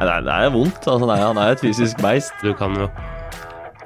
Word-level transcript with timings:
Nei, 0.00 0.06
det, 0.08 0.12
er, 0.16 0.22
det 0.24 0.34
er 0.34 0.52
vondt. 0.54 0.86
Altså, 0.88 1.06
nei, 1.10 1.18
han 1.20 1.38
er 1.40 1.52
et 1.52 1.60
fysisk 1.60 1.98
beist. 2.00 2.32
Du 2.40 2.54
kan 2.56 2.72
jo 2.78 2.86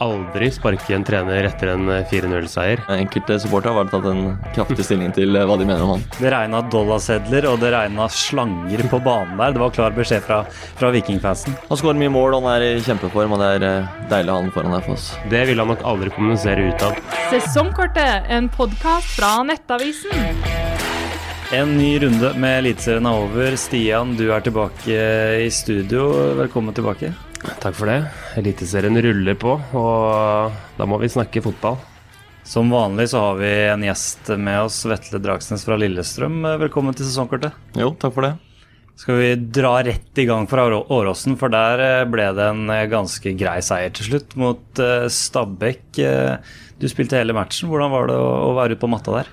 aldri 0.02 0.48
sparke 0.54 0.94
en 0.94 1.04
trener 1.06 1.46
etter 1.48 1.72
en 1.72 1.88
4-0-seier. 2.10 2.82
Enkelte 2.94 3.40
supportere 3.42 3.74
har 3.80 3.90
tatt 3.90 4.06
en 4.10 4.36
kraftig 4.54 4.86
stilling 4.86 5.10
til 5.16 5.34
eh, 5.34 5.46
hva 5.46 5.58
de 5.58 5.66
mener 5.66 5.82
om 5.82 5.94
han. 5.94 6.04
Det 6.18 6.30
regna 6.34 6.62
dollarsedler 6.70 7.48
og 7.50 7.58
det 7.62 7.72
regna 7.74 8.06
slanger 8.10 8.84
på 8.90 9.00
banen 9.02 9.38
der. 9.40 9.54
Det 9.56 9.64
var 9.64 9.74
klar 9.74 9.96
beskjed 9.96 10.22
fra, 10.26 10.42
fra 10.78 10.92
Vikingfansen. 10.94 11.58
Han 11.70 11.82
skårer 11.82 11.98
mye 12.04 12.14
mål, 12.14 12.38
han 12.38 12.50
er 12.54 12.68
i 12.68 12.84
kjempeform, 12.84 13.34
og 13.34 13.42
det 13.42 13.50
er 13.58 13.68
eh, 13.70 13.92
deilig 14.12 14.30
å 14.30 14.38
ha 14.38 14.44
han 14.44 14.54
foran 14.54 14.78
her 14.78 14.86
for 14.86 14.98
oss. 14.98 15.10
Det 15.34 15.42
vil 15.50 15.62
han 15.62 15.74
nok 15.74 15.82
aldri 15.94 16.14
kommunisere 16.14 16.70
utad. 16.70 17.02
Sesongkortet, 17.34 18.30
en 18.34 18.50
podkast 18.54 19.16
fra 19.18 19.36
Nettavisen. 19.50 20.73
En 21.52 21.76
ny 21.78 21.98
runde 22.00 22.30
med 22.40 22.58
Eliteserien 22.58 23.06
er 23.06 23.20
over. 23.20 23.56
Stian, 23.60 24.14
du 24.16 24.30
er 24.32 24.42
tilbake 24.44 24.94
i 25.44 25.50
studio. 25.52 26.06
Velkommen 26.38 26.74
tilbake. 26.74 27.12
Takk 27.60 27.76
for 27.76 27.90
det. 27.90 27.98
Eliteserien 28.40 28.96
ruller 29.04 29.36
på, 29.38 29.58
og 29.76 30.56
da 30.78 30.86
må 30.88 30.98
vi 31.02 31.10
snakke 31.12 31.42
fotball. 31.44 31.76
Som 32.48 32.72
vanlig 32.72 33.10
så 33.12 33.20
har 33.26 33.38
vi 33.40 33.52
en 33.68 33.84
gjest 33.84 34.32
med 34.40 34.64
oss, 34.66 34.80
Vetle 34.88 35.20
Dragsnes 35.22 35.66
fra 35.68 35.78
Lillestrøm. 35.80 36.42
Velkommen 36.64 36.96
til 36.96 37.08
sesongkortet. 37.08 37.54
Jo, 37.76 37.92
takk 38.00 38.16
for 38.16 38.28
det. 38.28 38.34
Skal 39.00 39.20
vi 39.20 39.30
dra 39.60 39.76
rett 39.84 40.20
i 40.22 40.26
gang 40.28 40.48
fra 40.48 40.66
Åråsen, 40.70 41.36
for 41.40 41.52
der 41.52 41.80
eh, 41.82 42.02
ble 42.06 42.28
det 42.36 42.44
en 42.46 42.68
eh, 42.70 42.84
ganske 42.90 43.32
grei 43.36 43.56
seier 43.64 43.90
til 43.96 44.06
slutt 44.12 44.36
mot 44.38 44.82
eh, 44.82 45.08
Stabæk. 45.10 45.86
Du 46.78 46.86
spilte 46.90 47.18
hele 47.18 47.36
matchen. 47.36 47.68
Hvordan 47.72 47.92
var 47.92 48.12
det 48.12 48.20
å 48.20 48.52
være 48.56 48.76
ute 48.76 48.84
på 48.84 48.92
matta 48.92 49.18
der? 49.18 49.32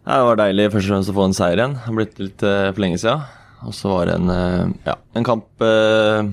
Det 0.00 0.20
var 0.24 0.38
deilig 0.40 0.70
først 0.72 0.88
og 0.88 0.94
fremst 0.94 1.12
å 1.12 1.16
få 1.16 1.26
en 1.28 1.36
seier 1.36 1.60
igjen. 1.60 1.74
Det 1.76 1.86
har 1.86 1.96
blitt 1.98 2.20
litt 2.22 2.44
uh, 2.46 2.70
for 2.72 2.82
lenge 2.84 3.00
siden. 3.02 3.26
Og 3.68 3.74
så 3.76 3.90
var 3.92 4.08
det 4.08 4.14
en, 4.16 4.32
uh, 4.32 4.70
ja, 4.86 4.94
en 5.18 5.26
kamp 5.26 5.64
uh, 5.64 6.24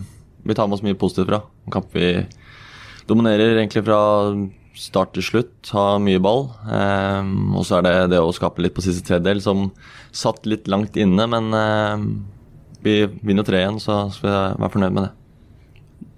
vi 0.47 0.55
tar 0.55 0.69
med 0.69 0.77
oss 0.77 0.85
mye 0.85 0.99
positivt 0.99 1.27
fra. 1.27 1.41
En 1.67 1.75
kamp 1.75 1.91
vi 1.95 2.13
dominerer 3.09 3.57
egentlig 3.57 3.83
fra 3.83 3.99
start 4.77 5.11
til 5.17 5.25
slutt, 5.25 5.53
har 5.73 5.99
mye 6.03 6.21
ball. 6.21 6.43
og 7.57 7.63
så 7.65 7.79
er 7.79 7.85
det 7.87 7.93
det 8.13 8.19
å 8.21 8.33
skape 8.35 8.61
litt 8.61 8.75
på 8.77 8.83
siste 8.85 9.01
tredjedel 9.07 9.41
som 9.41 9.71
satt 10.13 10.45
litt 10.45 10.69
langt 10.69 10.99
inne, 11.01 11.25
men 11.25 11.49
vi 12.85 12.99
vinner 13.25 13.47
tre 13.47 13.63
igjen, 13.63 13.79
så 13.81 14.03
skal 14.13 14.29
vi 14.29 14.35
være 14.61 14.73
fornøyd 14.75 14.93
med 14.93 15.07
det. 15.07 15.16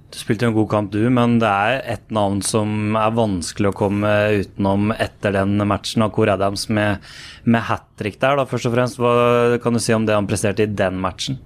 Du 0.09 0.17
spilte 0.17 0.47
en 0.47 0.55
god 0.55 0.69
kamp, 0.71 0.89
du, 0.91 1.03
men 1.13 1.38
det 1.41 1.49
er 1.49 1.83
et 1.93 2.07
navn 2.13 2.39
som 2.41 2.95
er 2.97 3.13
vanskelig 3.13 3.69
å 3.69 3.77
komme 3.77 4.13
utenom 4.41 4.89
etter 4.95 5.35
den 5.35 5.59
matchen. 5.69 6.02
Akor 6.02 6.31
Adams 6.33 6.65
med, 6.73 7.05
med 7.45 7.67
hat 7.67 7.85
trick 7.99 8.17
der, 8.17 8.39
da, 8.39 8.47
først 8.49 8.71
og 8.71 8.73
fremst. 8.73 8.97
Hva 8.97 9.59
kan 9.61 9.77
du 9.77 9.81
si 9.83 9.93
om 9.93 10.07
det 10.09 10.17
han 10.17 10.30
presterte 10.30 10.65
i 10.65 10.71
den 10.81 10.97
matchen? 11.03 11.37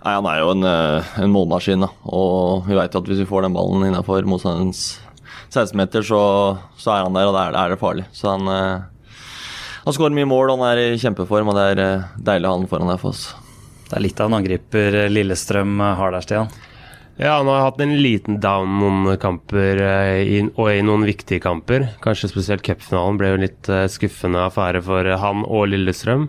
Nei, 0.00 0.14
Han 0.16 0.30
er 0.30 0.40
jo 0.40 0.50
en, 0.54 0.64
eh, 0.68 1.12
en 1.24 1.32
målmaskin, 1.32 1.84
da. 1.84 1.92
og 2.08 2.64
vi 2.68 2.76
vet 2.76 2.96
at 2.96 3.06
hvis 3.08 3.20
vi 3.20 3.28
får 3.28 3.44
den 3.44 3.56
ballen 3.56 3.84
innafor 3.88 4.24
motstanderens 4.28 4.98
16-meter, 5.52 6.04
så, 6.04 6.24
så, 6.76 6.90
er 6.96 7.04
han 7.04 7.16
der, 7.16 7.28
og 7.28 7.36
da 7.36 7.46
er, 7.50 7.56
er, 7.60 7.72
det 7.72 7.80
farlig. 7.80 8.08
Så 8.16 8.32
han, 8.32 8.48
eh, 8.48 9.16
han 9.84 9.96
skårer 9.96 10.16
mye 10.16 10.28
mål, 10.28 10.56
han 10.56 10.68
er 10.72 10.86
i 10.88 11.00
kjempeform, 11.00 11.52
og 11.52 11.60
det 11.60 11.70
er 11.72 11.84
eh, 11.84 12.12
deilig 12.32 12.48
å 12.48 12.52
ha 12.54 12.60
han 12.62 12.70
foran 12.72 12.92
der 12.92 13.00
for 13.00 13.12
oss. 13.12 13.30
Det 13.90 13.98
er 13.98 14.08
litt 14.08 14.20
av 14.20 14.32
en 14.32 14.40
angriper 14.40 15.04
Lillestrøm 15.12 15.80
har 15.84 16.16
der, 16.16 16.24
Stian. 16.24 16.52
Ja, 17.16 17.36
han 17.36 17.46
har 17.46 17.60
hatt 17.60 17.80
en 17.80 17.94
liten 18.02 18.40
down 18.42 18.72
noen 18.80 19.18
kamper, 19.22 19.78
eh, 19.78 20.48
og 20.58 20.70
i 20.72 20.80
noen 20.82 21.04
viktige 21.06 21.38
kamper. 21.44 21.86
Kanskje 22.02 22.32
spesielt 22.32 22.64
cupfinalen 22.66 23.20
ble 23.20 23.30
jo 23.30 23.42
litt 23.44 23.70
eh, 23.70 23.86
skuffende 23.90 24.42
affære 24.48 24.82
for 24.82 25.06
han 25.22 25.44
og 25.46 25.68
Lillestrøm. 25.70 26.26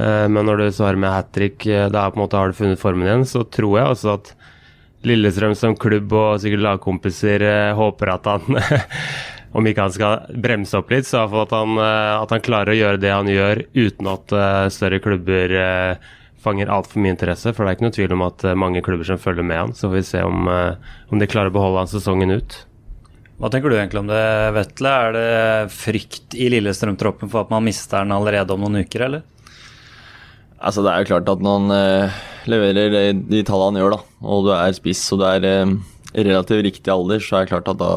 Eh, 0.00 0.24
men 0.32 0.48
når 0.48 0.62
du 0.62 0.64
svarer 0.72 0.96
med 0.96 1.12
hat 1.12 1.28
trick, 1.36 1.68
da 1.68 2.06
på 2.08 2.16
en 2.16 2.24
måte 2.24 2.40
har 2.40 2.48
du 2.48 2.56
funnet 2.56 2.80
formen 2.80 3.04
igjen, 3.04 3.28
så 3.28 3.44
tror 3.44 3.76
jeg 3.76 3.92
også 3.92 4.14
at 4.14 4.32
Lillestrøm 5.04 5.52
som 5.60 5.76
klubb 5.76 6.16
og 6.16 6.40
sikkert 6.40 6.64
lagkompiser 6.70 7.44
håper 7.76 8.16
at 8.16 8.28
han 8.30 8.60
Om 9.54 9.68
ikke 9.70 9.84
han 9.84 9.92
skal 9.94 10.38
bremse 10.42 10.74
opp 10.74 10.88
litt, 10.90 11.06
så 11.06 11.20
iallfall 11.20 11.44
at, 11.44 11.52
han, 11.54 11.76
at 11.78 12.32
han 12.34 12.40
klarer 12.42 12.72
å 12.72 12.74
gjøre 12.74 12.98
det 12.98 13.12
han 13.12 13.28
gjør 13.30 13.60
uten 13.76 14.08
at 14.10 14.34
større 14.74 14.98
klubber 15.04 15.54
fanger 16.44 16.70
altfor 16.72 17.02
mye 17.02 17.14
interesse. 17.16 17.52
For 17.52 17.64
det 17.64 17.72
er 17.72 17.78
ikke 17.78 17.88
noe 17.88 17.96
tvil 17.96 18.14
om 18.16 18.28
at 18.28 18.44
eh, 18.44 18.60
mange 18.60 18.84
klubber 18.84 19.08
som 19.08 19.20
følger 19.20 19.46
med 19.46 19.60
han. 19.62 19.74
Så 19.74 19.88
får 19.88 19.96
vi 19.98 20.06
se 20.12 20.22
om, 20.24 20.46
eh, 20.52 20.94
om 21.10 21.20
de 21.20 21.30
klarer 21.30 21.52
å 21.52 21.56
beholde 21.56 21.84
han 21.84 21.92
sesongen 21.92 22.36
ut. 22.36 22.60
Hva 23.42 23.50
tenker 23.50 23.72
du 23.72 23.74
egentlig 23.74 23.98
om 24.04 24.10
det, 24.10 24.24
Vetle? 24.54 24.90
Er 24.94 25.16
det 25.16 25.72
frykt 25.74 26.36
i 26.38 26.46
Lillestrøm-troppen 26.52 27.32
for 27.32 27.42
at 27.42 27.50
man 27.50 27.64
mister 27.66 28.04
den 28.04 28.14
allerede 28.14 28.54
om 28.54 28.62
noen 28.62 28.84
uker, 28.86 29.08
eller? 29.08 29.24
Altså, 30.64 30.84
det 30.84 30.92
er 30.92 31.02
jo 31.02 31.10
klart 31.10 31.28
at 31.28 31.42
når 31.42 31.58
han 31.58 31.74
eh, 31.74 32.20
leverer 32.48 32.94
de 33.18 33.42
tallene 33.44 33.74
han 33.74 33.80
gjør, 33.82 33.96
da, 33.96 34.20
og 34.22 34.46
du 34.46 34.52
er 34.54 34.76
spiss 34.76 35.02
og 35.12 35.20
du 35.20 35.26
er 35.28 35.48
eh, 35.48 35.74
relativt 36.14 36.64
riktig 36.68 36.92
alder, 36.94 37.20
så 37.20 37.40
er 37.40 37.44
det 37.44 37.52
klart 37.52 37.68
at 37.74 37.80
da, 37.82 37.90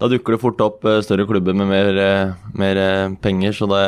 da 0.00 0.10
dukker 0.10 0.34
det 0.34 0.42
fort 0.42 0.64
opp 0.64 0.88
eh, 0.88 1.02
større 1.04 1.28
klubber 1.28 1.54
med 1.54 1.70
mer, 1.70 2.00
eh, 2.00 2.50
mer 2.58 2.80
penger. 3.22 3.54
Så 3.54 3.68
det 3.70 3.84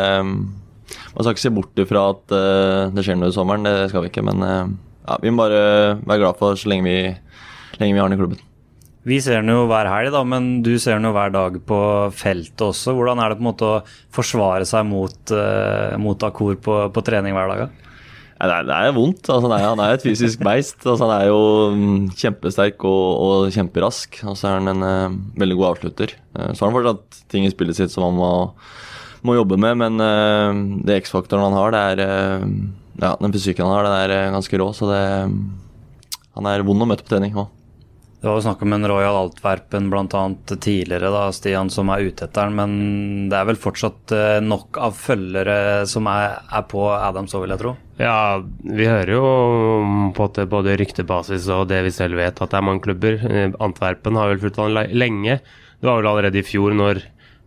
man 1.18 1.26
skal 1.26 1.34
ikke 1.34 1.42
se 1.42 1.50
bort 1.50 1.80
ifra 1.82 2.02
at 2.12 2.30
uh, 2.30 2.90
det 2.94 3.02
skjer 3.02 3.16
noe 3.18 3.32
i 3.32 3.34
sommeren, 3.34 3.66
det 3.66 3.88
skal 3.90 4.04
vi 4.04 4.12
ikke. 4.12 4.22
Men 4.22 4.44
uh, 4.44 4.68
ja, 5.02 5.16
vi 5.18 5.32
må 5.34 5.42
bare 5.42 5.62
være 6.04 6.20
glad 6.22 6.38
for 6.38 6.58
så 6.58 6.70
lenge 6.70 6.86
vi, 6.86 6.98
lenge 7.80 7.96
vi 7.96 7.98
har 7.98 8.06
den 8.06 8.14
i 8.14 8.20
klubben. 8.20 8.44
Vi 9.08 9.18
ser 9.24 9.40
den 9.40 9.50
jo 9.50 9.64
hver 9.66 9.88
helg, 9.90 10.12
da, 10.14 10.20
men 10.26 10.46
du 10.62 10.76
ser 10.78 10.98
den 10.98 11.08
jo 11.08 11.14
hver 11.16 11.32
dag 11.34 11.58
på 11.66 11.80
feltet 12.14 12.62
også. 12.68 12.94
Hvordan 12.94 13.18
er 13.22 13.32
det 13.32 13.40
på 13.40 13.42
en 13.42 13.48
måte 13.48 13.66
å 13.66 13.82
forsvare 14.14 14.68
seg 14.68 14.86
mot, 14.86 15.18
uh, 15.34 15.98
mot 15.98 16.26
Akor 16.28 16.54
på, 16.62 16.80
på, 16.94 17.04
trening 17.06 17.34
hver 17.34 17.50
dag? 17.50 17.66
Da? 17.66 17.86
Det, 18.38 18.54
er, 18.54 18.66
det 18.68 18.78
er 18.78 18.94
vondt. 18.94 19.26
Altså, 19.26 19.50
er, 19.50 19.64
han, 19.64 19.82
er, 19.82 19.96
et 19.96 20.06
fysisk 20.06 20.44
beist. 20.46 20.78
Altså, 20.84 21.08
han 21.08 21.14
er 21.16 21.32
jo 21.32 21.40
um, 21.74 22.04
kjempesterk 22.14 22.86
og, 22.86 23.06
og, 23.26 23.48
kjemperask. 23.56 24.20
Og 24.22 24.38
så 24.38 24.52
er 24.52 24.60
han 24.60 24.70
en 24.76 24.86
uh, 24.86 25.16
veldig 25.42 25.58
god 25.58 25.72
avslutter. 25.72 26.14
Uh, 26.36 26.52
så 26.52 26.62
har 26.62 26.68
han 26.68 26.78
fortsatt 26.78 27.24
ting 27.34 27.48
i 27.48 27.50
spillet 27.50 27.80
sitt 27.80 27.94
som 27.94 28.06
han 28.06 28.20
må 28.20 28.30
må 29.26 29.36
jobbe 29.38 29.58
med. 29.60 29.78
Men 29.80 30.00
uh, 30.02 30.82
det 30.86 31.02
X-faktoren 31.04 31.48
han 31.48 31.58
har, 31.58 31.74
det 31.74 31.84
er 31.92 32.02
uh, 32.06 32.48
ja, 33.02 33.14
den 33.20 33.34
fysikken 33.34 33.66
han 33.66 33.76
har, 33.76 33.88
den 33.88 34.00
er 34.00 34.16
uh, 34.16 34.34
ganske 34.38 34.60
rå. 34.60 34.72
Så 34.76 34.90
det, 34.90 35.04
han 36.38 36.50
er 36.50 36.66
vond 36.66 36.84
å 36.84 36.90
møte 36.90 37.06
på 37.06 37.14
trening 37.14 37.38
òg. 37.38 37.54
Det 38.18 38.26
var 38.26 38.40
jo 38.40 38.42
snakk 38.48 38.62
om 38.66 38.72
en 38.74 38.86
Royal 38.90 39.14
Altverpen 39.14 39.92
bl.a. 39.92 40.22
tidligere, 40.50 41.10
da, 41.14 41.28
Stian, 41.30 41.68
som 41.70 41.92
er 41.94 42.02
ute 42.08 42.26
etter 42.26 42.48
den. 42.48 42.56
Men 42.58 42.72
det 43.30 43.36
er 43.38 43.46
vel 43.46 43.60
fortsatt 43.62 44.10
nok 44.42 44.80
av 44.82 44.96
følgere 44.98 45.84
som 45.86 46.08
er, 46.10 46.40
er 46.50 46.64
på 46.66 46.82
Adams 46.96 47.36
òg, 47.38 47.44
vil 47.44 47.54
jeg 47.54 47.62
tro? 47.62 47.76
Ja, 48.02 48.40
vi 48.58 48.88
hører 48.90 49.12
jo 49.14 49.28
på 50.18 50.26
at 50.26 50.42
både 50.50 50.74
ryktebasis 50.82 51.46
og 51.54 51.68
det 51.70 51.78
vi 51.86 51.94
selv 51.94 52.18
vet, 52.18 52.42
at 52.42 52.50
det 52.50 52.58
er 52.58 52.66
mange 52.66 52.82
klubber. 52.88 53.22
Antwerpen 53.62 54.18
har 54.18 54.32
vel 54.32 54.42
fulgt 54.42 54.58
han 54.64 54.74
lenge. 54.74 55.38
Det 55.78 55.86
var 55.86 56.02
vel 56.02 56.10
allerede 56.10 56.42
i 56.42 56.46
fjor 56.46 56.74
når 56.74 57.04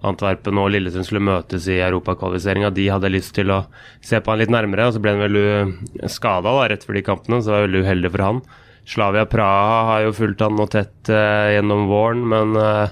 Antwerpen 0.07 0.57
og 0.57 0.71
Lillesund 0.73 1.05
skulle 1.05 1.23
møtes 1.23 1.67
i 1.69 1.77
europakvalifiseringa. 1.83 2.71
De 2.73 2.87
hadde 2.89 3.13
lyst 3.13 3.35
til 3.37 3.53
å 3.53 3.63
se 4.01 4.17
på 4.17 4.33
han 4.33 4.41
litt 4.41 4.53
nærmere, 4.53 4.87
og 4.89 4.95
så 4.95 5.03
ble 5.03 5.13
han 5.13 5.23
vel 5.27 6.09
skada 6.09 6.55
rett 6.71 6.87
før 6.87 6.97
de 6.97 7.05
kampene, 7.05 7.41
så 7.41 7.51
det 7.51 7.57
var 7.57 7.67
veldig 7.67 7.85
uheldig 7.85 8.13
for 8.15 8.25
han. 8.25 8.43
Slavia 8.85 9.25
Praha 9.29 9.81
har 9.91 10.03
jo 10.07 10.13
fulgt 10.17 10.41
han 10.41 10.57
nå 10.57 10.65
tett 10.71 11.11
uh, 11.13 11.51
gjennom 11.53 11.85
våren, 11.91 12.23
men 12.27 12.57
uh, 12.57 12.89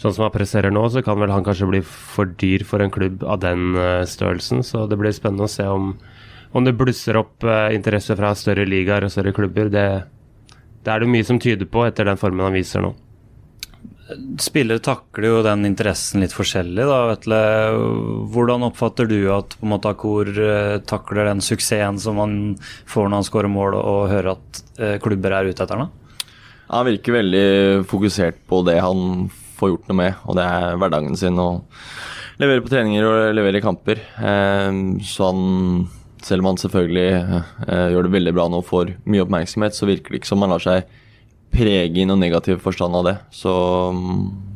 sånn 0.00 0.14
som 0.14 0.26
han 0.26 0.34
presserer 0.34 0.74
nå, 0.74 0.84
så 0.90 1.02
kan 1.04 1.18
vel 1.20 1.32
han 1.34 1.44
kanskje 1.46 1.68
bli 1.70 1.82
for 1.82 2.30
dyr 2.40 2.64
for 2.68 2.82
en 2.82 2.92
klubb 2.94 3.24
av 3.26 3.42
den 3.42 3.74
uh, 3.76 4.06
størrelsen. 4.08 4.62
Så 4.66 4.86
det 4.90 4.98
blir 5.00 5.14
spennende 5.14 5.48
å 5.48 5.52
se 5.52 5.66
om, 5.68 5.92
om 6.52 6.66
det 6.66 6.76
blusser 6.78 7.18
opp 7.18 7.44
interesse 7.74 8.16
fra 8.18 8.34
større 8.38 8.68
ligaer 8.68 9.06
og 9.06 9.14
større 9.14 9.34
klubber. 9.34 9.72
Det, 9.72 9.86
det 10.84 10.94
er 10.94 11.02
det 11.02 11.10
mye 11.10 11.26
som 11.26 11.40
tyder 11.42 11.68
på 11.68 11.86
etter 11.88 12.06
den 12.08 12.20
formen 12.20 12.46
han 12.46 12.56
viser 12.56 12.84
nå. 12.84 12.94
Spillere 14.42 14.82
takler 14.82 15.28
jo 15.28 15.40
den 15.44 15.66
interessen 15.68 16.22
litt 16.22 16.34
forskjellig. 16.34 16.84
da, 16.88 16.98
Vetle. 17.10 17.40
Hvordan 18.32 18.66
oppfatter 18.68 19.08
du 19.10 19.18
at 19.34 19.56
på 19.58 19.66
en 19.66 19.72
måte 19.74 19.92
Akor 19.92 20.28
eh, 20.30 20.78
takler 20.88 21.28
den 21.30 21.42
suksessen 21.44 22.00
som 22.02 22.20
han 22.22 22.36
får 22.60 23.08
når 23.08 23.20
han 23.20 23.28
skårer 23.28 23.52
mål 23.52 23.76
og 23.78 24.10
hører 24.12 24.34
at 24.34 24.62
eh, 24.78 24.96
klubber 25.02 25.36
er 25.36 25.50
ute 25.50 25.64
etter 25.64 25.82
ham? 25.82 25.92
Han 26.72 26.88
virker 26.88 27.18
veldig 27.18 27.46
fokusert 27.90 28.40
på 28.48 28.62
det 28.64 28.78
han 28.80 29.28
får 29.58 29.74
gjort 29.74 29.90
noe 29.90 29.98
med, 29.98 30.22
og 30.26 30.38
det 30.38 30.46
er 30.48 30.78
hverdagen 30.80 31.18
sin. 31.18 31.38
å 31.38 31.64
Levere 32.40 32.62
på 32.64 32.72
treninger 32.72 33.04
og 33.06 33.36
levere 33.36 33.60
i 33.60 33.64
kamper. 33.64 34.00
Eh, 34.18 34.80
så 35.04 35.28
han, 35.28 35.86
selv 36.24 36.42
om 36.42 36.52
han 36.52 36.62
selvfølgelig 36.62 37.06
gjør 37.92 38.08
det 38.08 38.16
veldig 38.16 38.34
bra 38.34 38.48
nå 38.48 38.62
og 38.62 38.68
får 38.70 38.96
mye 39.04 39.26
oppmerksomhet, 39.26 39.76
så 39.76 39.88
virker 39.90 40.14
det 40.14 40.22
ikke 40.22 40.32
som 40.32 40.42
han 40.42 40.54
lar 40.56 40.64
seg 40.64 40.98
prege 41.52 42.02
i 42.02 42.06
noen 42.08 42.22
negativ 42.22 42.62
forstand 42.64 42.96
av 42.96 43.06
det. 43.08 43.16
Så 43.34 43.52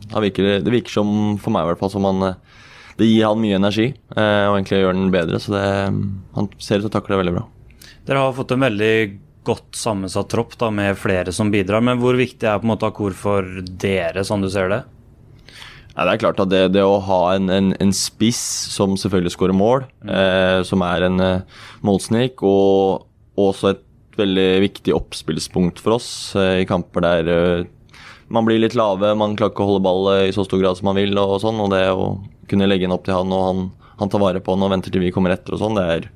det 0.07 0.23
virker, 0.29 0.51
det 0.65 0.73
virker 0.73 0.99
som, 0.99 1.11
for 1.43 1.55
meg 1.55 1.67
i 1.67 1.73
hvert 1.73 1.83
fall, 1.83 1.93
som 1.93 2.07
han 2.09 2.33
Det 2.97 3.05
gir 3.05 3.27
han 3.27 3.41
mye 3.43 3.59
energi, 3.59 3.91
eh, 3.93 4.47
og 4.49 4.57
egentlig 4.57 4.81
gjør 4.81 4.97
den 4.97 5.13
bedre. 5.13 5.41
Så 5.43 5.53
det, 5.53 5.65
han 6.33 6.51
ser 6.57 6.81
ut 6.81 6.87
til 6.87 6.91
å 6.91 6.95
takle 6.95 7.13
det 7.13 7.23
veldig 7.25 7.37
bra. 7.37 7.47
Dere 8.09 8.23
har 8.25 8.37
fått 8.37 8.55
en 8.55 8.65
veldig 8.65 8.95
godt 9.47 9.79
sammensatt 9.79 10.31
tropp 10.33 10.57
da, 10.59 10.71
med 10.75 10.97
flere 10.99 11.35
som 11.35 11.51
bidrar. 11.53 11.85
Men 11.85 12.01
hvor 12.01 12.17
viktig 12.19 12.49
er 12.49 12.61
på 12.61 12.67
en 12.67 12.73
måte 12.73 12.89
Akor 12.89 13.17
for 13.17 13.47
dere, 13.85 14.25
sånn 14.27 14.45
du 14.45 14.51
ser 14.53 14.73
det? 14.73 14.83
Ja, 15.97 16.05
det 16.05 16.15
er 16.15 16.23
klart 16.27 16.41
at 16.43 16.51
det, 16.53 16.63
det 16.75 16.85
å 16.85 16.99
ha 17.01 17.21
en, 17.37 17.49
en, 17.53 17.71
en, 17.81 17.93
spiss 17.97 18.41
som 18.75 18.99
selvfølgelig 19.01 19.33
skårer 19.33 19.57
mål, 19.57 19.87
mm. 20.05 20.11
eh, 20.13 20.59
som 20.69 20.85
er 20.85 21.07
en 21.07 21.23
eh, 21.25 21.61
målsnik, 21.87 22.43
og 22.45 23.07
også 23.41 23.73
et 23.73 23.86
veldig 24.19 24.49
viktig 24.65 24.95
oppspillspunkt 24.97 25.83
for 25.83 25.97
oss 25.99 26.09
eh, 26.39 26.63
i 26.63 26.69
kamper 26.69 27.05
der 27.05 27.31
eh, 27.33 27.67
man 28.33 28.47
blir 28.49 28.59
litt 28.59 28.75
lave, 28.75 29.13
man 29.15 29.37
klarer 29.39 29.55
ikke 29.55 29.63
å 29.63 29.69
holde 29.71 29.85
ball 29.87 30.11
eh, 30.15 30.25
i 30.31 30.35
så 30.35 30.45
stor 30.47 30.63
grad 30.63 30.79
som 30.79 30.89
man 30.91 30.99
vil. 30.99 31.15
Og 31.21 31.39
sånn, 31.45 31.61
og 31.63 31.71
det 31.75 31.85
å 31.93 32.17
kunne 32.51 32.67
legge 32.67 32.89
den 32.89 32.97
opp 32.97 33.07
til 33.07 33.15
han, 33.15 33.31
og 33.35 33.47
han, 33.47 33.63
han 34.01 34.13
tar 34.13 34.23
vare 34.23 34.43
på 34.43 34.57
den 34.57 34.67
og 34.67 34.75
venter 34.75 34.95
til 34.95 35.05
vi 35.05 35.13
kommer 35.15 35.35
etter, 35.35 35.55
og 35.55 35.63
sånn, 35.63 35.79
det 35.79 35.87
er 35.95 36.11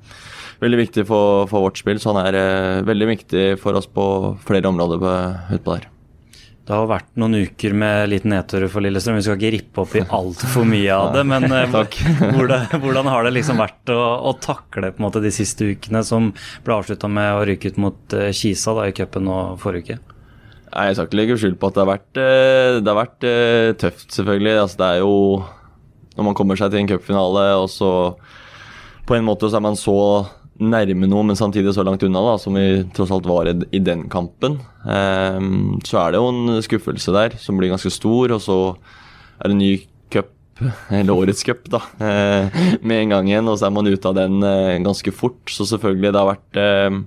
veldig 0.60 0.82
viktig 0.82 1.06
for, 1.08 1.46
for 1.50 1.68
vårt 1.68 1.80
spill. 1.80 2.02
Så 2.02 2.12
han 2.12 2.20
er 2.24 2.84
veldig 2.88 3.12
viktig 3.14 3.46
for 3.62 3.78
oss 3.78 3.88
på 3.88 4.04
flere 4.46 4.72
områder 4.72 5.00
på, 5.00 5.16
utpå 5.56 5.78
der. 5.78 5.88
Det 6.68 6.76
har 6.76 6.86
vært 6.86 7.08
noen 7.18 7.40
uker 7.48 7.72
med 7.74 8.10
litt 8.12 8.26
nedturer 8.28 8.70
for 8.70 8.84
Lillestrøm. 8.84 9.16
Vi 9.18 9.24
skal 9.26 9.38
ikke 9.40 9.52
rippe 9.56 9.82
opp 9.82 9.94
i 9.96 10.02
altfor 10.04 10.66
mye 10.68 10.92
av 10.94 11.14
det, 11.16 11.24
men 11.26 11.46
eh, 11.48 11.72
hvordan, 12.36 12.66
hvordan, 12.82 13.08
har 13.10 13.26
det 13.26 13.32
liksom 13.34 13.62
vært 13.62 13.92
å, 13.94 14.00
å 14.30 14.34
takle 14.38 14.92
måte 15.02 15.22
de 15.24 15.32
siste 15.34 15.70
ukene, 15.72 16.04
som 16.06 16.30
ble 16.66 16.76
avslutta 16.76 17.10
med 17.10 17.32
å 17.38 17.42
ryke 17.48 17.72
ut 17.72 17.80
mot 17.80 18.16
uh, 18.16 18.28
Kisa 18.36 18.76
da, 18.76 18.86
i 18.86 18.94
cupen 18.94 19.26
nå 19.26 19.38
forrige 19.62 19.96
uke? 19.96 20.18
Nei, 20.70 20.84
Jeg 20.86 20.98
skal 20.98 21.08
ikke 21.08 21.18
legge 21.18 21.38
skyld 21.42 21.56
på 21.58 21.70
at 21.70 21.78
det 21.78 21.82
har 21.82 21.90
vært, 21.90 22.10
uh, 22.20 22.76
det 22.78 22.92
har 22.92 23.00
vært 23.00 23.28
tøft, 23.80 24.06
selvfølgelig. 24.14 24.54
Altså, 24.60 24.80
det 24.82 24.90
er 24.90 25.02
jo 25.02 25.16
Når 26.18 26.28
man 26.28 26.36
kommer 26.38 26.60
seg 26.60 26.70
til 26.70 26.84
en 26.84 26.92
cupfinale, 26.92 27.48
og 27.64 27.70
så 27.72 27.90
På 29.08 29.16
en 29.16 29.26
måte 29.26 29.50
så 29.50 29.58
er 29.58 29.66
man 29.66 29.80
så 29.80 29.96
nærme 30.60 31.08
noe, 31.08 31.24
men 31.26 31.38
samtidig 31.38 31.72
så 31.74 31.84
langt 31.86 32.02
unna, 32.04 32.20
da, 32.24 32.34
som 32.40 32.56
vi 32.56 32.82
tross 32.96 33.12
alt 33.14 33.28
var 33.28 33.48
i 33.48 33.80
den 33.80 34.06
kampen. 34.12 34.58
Um, 34.84 35.78
så 35.86 36.02
er 36.02 36.12
det 36.12 36.20
jo 36.20 36.28
en 36.30 36.60
skuffelse 36.64 37.14
der 37.16 37.36
som 37.40 37.60
blir 37.60 37.72
ganske 37.72 37.92
stor, 37.92 38.36
og 38.36 38.42
så 38.44 38.58
er 39.40 39.48
det 39.48 39.56
en 39.56 39.62
ny 39.62 39.72
cup, 40.12 40.34
eller 40.92 41.16
årets 41.16 41.44
cup, 41.46 41.64
da, 41.72 41.80
uh, 42.02 42.60
med 42.84 43.06
en 43.06 43.16
gang 43.16 43.32
igjen, 43.32 43.48
og 43.48 43.56
så 43.56 43.70
er 43.70 43.74
man 43.78 43.88
ute 43.88 44.12
av 44.12 44.18
den 44.20 44.44
uh, 44.44 44.76
ganske 44.84 45.14
fort. 45.16 45.40
Så 45.48 45.68
selvfølgelig, 45.72 46.12
det 46.12 46.20
har 46.20 46.30
vært 46.34 46.60
uh, 46.60 47.00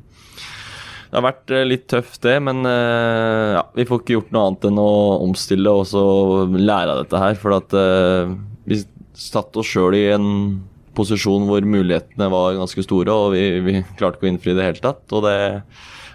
det 1.13 1.19
har 1.19 1.27
vært 1.27 1.51
litt 1.69 1.83
tøft, 1.93 2.23
det, 2.25 2.39
men 2.41 2.65
ja, 2.65 3.59
vi 3.77 3.83
får 3.85 3.99
ikke 3.99 4.15
gjort 4.15 4.31
noe 4.33 4.47
annet 4.47 4.63
enn 4.65 4.79
å 4.81 4.93
omstille 5.21 5.69
og 5.69 5.83
så 5.85 6.01
lære 6.49 6.89
av 6.89 7.03
dette 7.03 7.19
her. 7.21 7.35
For 7.37 7.53
at 7.53 7.75
vi 8.65 8.79
satte 9.13 9.61
oss 9.61 9.69
sjøl 9.69 9.93
i 9.93 10.07
en 10.15 10.25
posisjon 10.95 11.47
hvor 11.49 11.65
mulighetene 11.65 12.29
var 12.31 12.59
ganske 12.59 12.85
store, 12.85 13.13
og 13.13 13.33
vi, 13.35 13.43
vi 13.65 13.75
klarte 13.99 14.19
ikke 14.19 14.29
å 14.29 14.31
innfri 14.33 14.55
det 14.57 14.69
hele 14.69 14.83
tatt. 14.83 15.03
og 15.11 15.25
det 15.27 15.35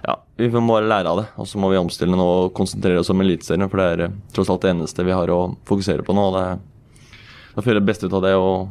ja, 0.04 0.16
Vi 0.36 0.50
må 0.54 0.74
bare 0.76 0.88
lære 0.88 1.12
av 1.12 1.22
det, 1.22 1.28
og 1.36 1.48
så 1.50 1.60
må 1.60 1.70
vi 1.72 1.80
omstille 1.80 2.16
nå 2.16 2.26
og 2.26 2.52
konsentrere 2.56 3.02
oss 3.02 3.10
om 3.12 3.22
Eliteserien. 3.24 3.68
For 3.70 3.82
det 3.82 3.88
er 3.92 4.04
eh, 4.06 4.18
tross 4.34 4.50
alt 4.52 4.64
det 4.64 4.74
eneste 4.74 5.06
vi 5.06 5.16
har 5.16 5.30
å 5.34 5.40
fokusere 5.68 6.06
på 6.06 6.16
nå. 6.16 6.28
og 6.30 6.36
det, 6.38 7.14
Da 7.56 7.64
får 7.64 7.80
vi 7.80 7.86
best 7.88 8.04
det 8.04 8.10
ut 8.10 8.18
av 8.20 8.26
det 8.26 8.36
og 8.38 8.68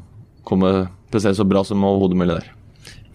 komme 0.47 0.87
prestere 1.11 1.35
så 1.35 1.47
bra 1.47 1.63
som 1.67 1.83
overhodet 1.83 2.19
mulig 2.19 2.37
der. 2.39 2.53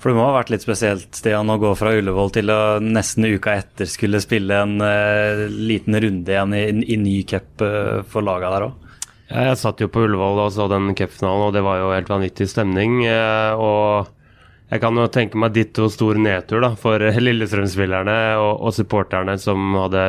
For 0.03 0.11
det 0.11 0.19
må 0.19 0.25
ha 0.27 0.35
vært 0.35 0.51
litt 0.51 0.65
spesielt 0.65 1.15
Stian, 1.15 1.51
å 1.53 1.61
gå 1.63 1.71
fra 1.79 1.93
Ullevål 1.95 2.33
til 2.35 2.51
å 2.51 2.63
nesten 2.83 3.29
uka 3.29 3.55
etter 3.61 3.87
skulle 3.87 4.21
spille 4.21 4.57
en 4.65 4.83
uh, 4.83 5.45
liten 5.47 5.95
runde 6.03 6.33
igjen 6.33 6.57
i, 6.59 6.65
i 6.91 6.97
ny 6.99 7.21
cup 7.29 7.63
uh, 7.63 8.01
for 8.11 8.27
laga 8.27 8.51
der 8.51 8.67
òg? 8.67 8.89
Jeg 9.33 9.57
satt 9.57 9.81
jo 9.81 9.89
på 9.89 10.03
Ullevål 10.05 10.43
og 10.45 10.51
så 10.53 10.67
den 10.69 10.91
cupfinalen, 10.99 11.47
og 11.47 11.55
det 11.57 11.63
var 11.65 11.79
jo 11.81 11.93
helt 11.95 12.11
vanvittig 12.11 12.51
stemning. 12.51 13.01
Eh, 13.09 13.53
og 13.57 14.11
jeg 14.73 14.83
kan 14.83 14.99
jo 14.99 15.09
tenke 15.13 15.41
meg 15.41 15.55
ditto 15.57 15.89
stor 15.93 16.21
nedtur 16.21 16.61
da, 16.65 16.75
for 16.77 17.01
Lillestrøm-spillerne 17.27 18.17
og, 18.41 18.53
og, 18.61 18.75
supporterne 18.77 19.39
som 19.41 19.73
hadde 19.79 20.07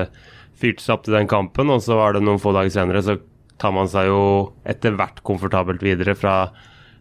fyrt 0.60 0.84
seg 0.84 0.98
opp 0.98 1.06
til 1.08 1.16
den 1.16 1.30
kampen, 1.32 1.72
og 1.72 1.84
så 1.86 1.98
var 2.00 2.16
det 2.16 2.24
noen 2.26 2.42
få 2.42 2.54
dager 2.56 2.74
senere, 2.76 3.04
så 3.04 3.18
tar 3.62 3.74
man 3.76 3.90
seg 3.92 4.10
jo 4.10 4.22
etter 4.68 4.96
hvert 5.00 5.22
komfortabelt 5.24 5.84
videre 5.86 6.16
fra 6.20 6.38